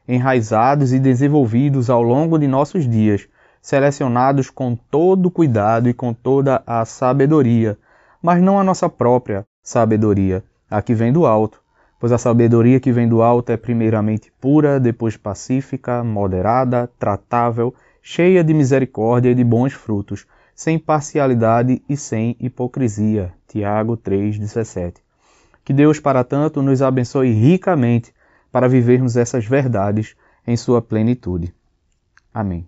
enraizados 0.09 0.93
e 0.95 0.99
desenvolvidos 0.99 1.91
ao 1.91 2.03
longo 2.03 2.39
de 2.39 2.49
nossos 2.49 2.89
dias, 2.89 3.29
selecionados 3.61 4.49
com 4.49 4.75
todo 4.75 5.31
cuidado 5.31 5.89
e 5.89 5.93
com 5.93 6.15
toda 6.15 6.63
a 6.67 6.87
sabedoria, 6.87 7.77
mas 8.23 8.43
não 8.43 8.59
a 8.59 8.65
nossa 8.65 8.89
própria 8.89 9.45
sabedoria, 9.63 10.43
a 10.71 10.81
que 10.81 10.95
vem 10.95 11.13
do 11.13 11.27
alto, 11.27 11.61
pois 12.01 12.11
a 12.11 12.19
sabedoria 12.19 12.81
que 12.81 12.91
vem 12.91 13.07
do 13.07 13.21
alto 13.21 13.53
é 13.53 13.57
primeiramente 13.57 14.33
pura, 14.41 14.81
depois 14.81 15.17
pacífica, 15.17 16.03
moderada, 16.03 16.91
tratável, 16.99 17.75
cheia 18.01 18.43
de 18.43 18.55
misericórdia 18.55 19.31
e 19.31 19.35
de 19.35 19.45
bons 19.45 19.75
frutos, 19.75 20.27
sem 20.55 20.79
parcialidade 20.79 21.83
e 21.89 21.97
sem 21.97 22.35
hipocrisia. 22.41 23.33
Tiago 23.47 23.97
3:17. 23.97 24.95
Que 25.65 25.73
Deus, 25.73 26.01
para 26.01 26.25
tanto, 26.25 26.63
nos 26.63 26.81
abençoe 26.81 27.31
ricamente 27.31 28.13
para 28.51 28.69
vivermos 28.69 29.17
essas 29.17 29.45
verdades 29.45 30.17
em 30.47 30.57
sua 30.57 30.81
plenitude. 30.81 31.55
Amém. 32.33 32.67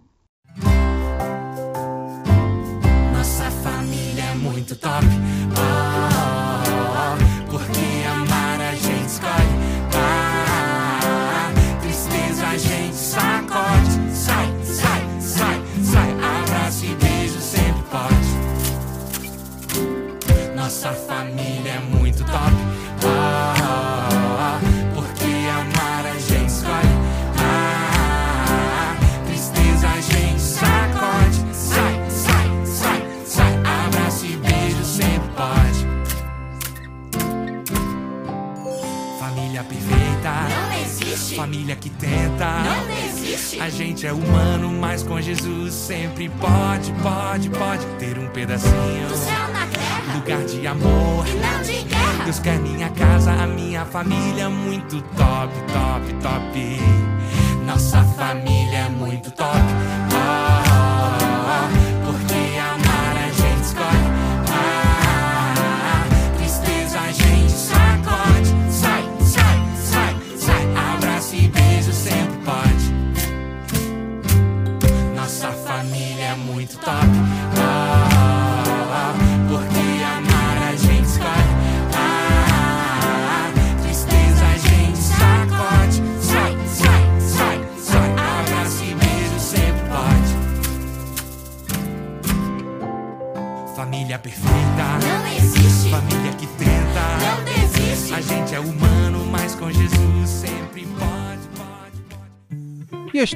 Família 54.91 55.20